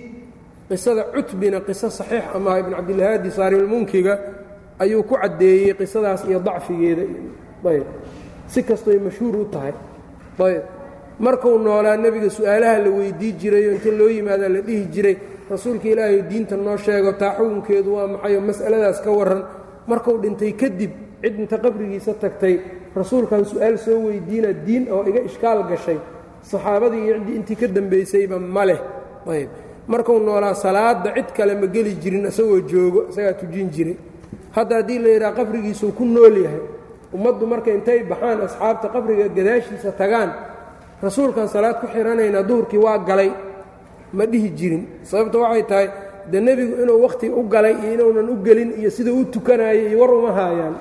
[0.70, 4.14] qisada cutbina qiso saxiix amaha ibn cabdilhaadi saarimulmunkiga
[4.83, 7.05] ayuu ku caddeeyey qisadaas iyo dacfigeeda.
[7.71, 7.87] Ayb.
[8.49, 9.73] Si kastoy mashhuur u tahay.
[10.39, 10.63] Ayb.
[11.21, 15.17] Markuu noolaa nebiga su'aalaha la weydii jirayo inta loo yimaada la dhihi jiray
[15.51, 19.43] rasuulka ilaahay diinta noo sheego taa xukunkeedu waa maxayo mas'aladaas ka warran.
[19.87, 20.91] Markuu dhintay kadib
[21.23, 22.55] cid inta qabrigiisa tagtay
[22.97, 25.99] rasuulkan su'aal soo weydiina diin oo iga ishkaal gashay.
[26.43, 28.81] Saxaabadii iyo ciddii intii ka dambaysayba ma leh.
[29.29, 29.51] Ayb.
[29.89, 33.97] Markuu noolaa salaadda cid kale ma geli jirin isagoo joogo isagaa tujin jiray
[34.57, 36.63] hadda haddii la yidhaha qabrigiisuu ku nool yahay
[37.15, 40.31] ummaddu marka intay baxaan asxaabta qabriga gadaashiisa tagaan
[41.03, 43.31] rasuulkan salaad ku xihanaynaa duhurkii waa galay.
[44.13, 44.83] Ma dhihi jirin.
[45.03, 45.89] Sababta waxay tahay
[46.31, 49.99] de nebigu inuu wakhti u galay iyo inuunan u gelin iyo siduu u tukanayo iyo
[50.01, 50.75] war uma haayaan.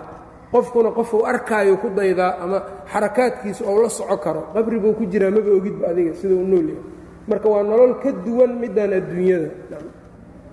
[0.52, 2.58] Qofkuna qofuu arkaayo ku daydaa ama
[2.92, 4.42] xarakaadkiisa ou la soco karo.
[4.54, 6.84] Qabri buu ku jiraa maba ogidba adiga siduu u nool yahay.
[7.30, 9.50] Marka waa nolol ka duwan middan adduunyada.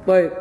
[0.06, 0.32] Ayb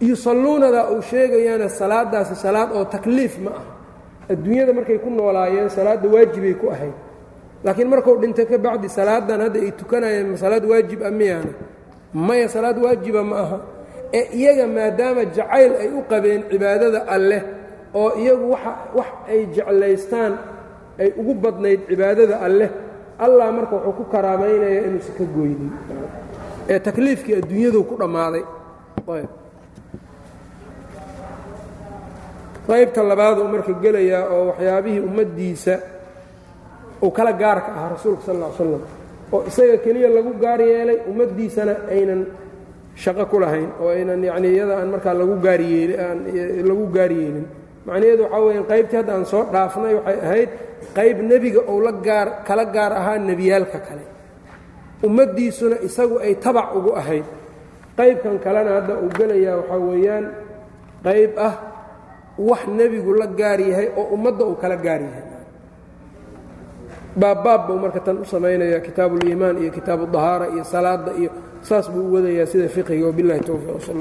[0.00, 3.64] yusalluunadaa uu sheegayaana salaadaasi salaad oo takliif ma ah.
[4.32, 6.94] Adduunyada markay ku noolaayeen salaadda waajibay ku ahayd.
[7.64, 11.52] Laakiin markuu dhinto ka bacdi salaadan hadda ay tukanayeen salaad waajib ah miyaana?
[12.14, 13.58] Maya salaad waajiba ma aha.
[14.12, 17.42] Ee iyaga maadaama jacayl ay u qabeen cibaadada alleh
[17.94, 20.32] oo iyagu waxa wax ay jeclaystaan
[20.98, 22.70] ay ugu badnayd cibaadada alleh
[23.18, 25.70] allah marka wuxuu ku karaamaynayaa inuusan ka goynin.
[26.70, 28.44] Ee takliifkii adduunyadu ku dhammaaday
[32.70, 35.74] qaybta labaaduu marka gelayaa oo waxyaabihii ummaddiisa
[37.04, 38.82] uu kala gaarka ahaa rasuulka sal ll slam
[39.34, 42.20] oo isaga keliya lagu gaar yeelay ummaddiisana aynan
[43.02, 46.18] shaqo ku lahayn oo aynan yacni iyada aan markaa lagu gaaryeeli aan
[46.68, 47.46] lagu gaar yeelin.
[47.86, 50.50] Macnaheedu waxaa weya qaybtii hadda aan soo dhaafnay waxay ahayd
[50.96, 54.04] qayb nebiga ou la gaar kala gaar ahaa nebiyaalka kale.
[55.06, 57.24] Ummaddiisuna isagu ay tabac ugu ahayd.
[57.98, 60.24] Qaybkan kalena hadda uu gelayaa waxaa weeyaan
[61.06, 61.54] qayb ah
[62.48, 65.24] wax nebigu la gaar yahay oo ummadda uu kala gaar yahay.
[67.20, 71.30] Baabbaab buu marka tan u samaynaya kitaabuuliimaan iyo kitaabu dahaara iyo salaadda iyo
[71.68, 73.98] saas buu u wadayaa sida fiqiga wabilahi towfiiq sal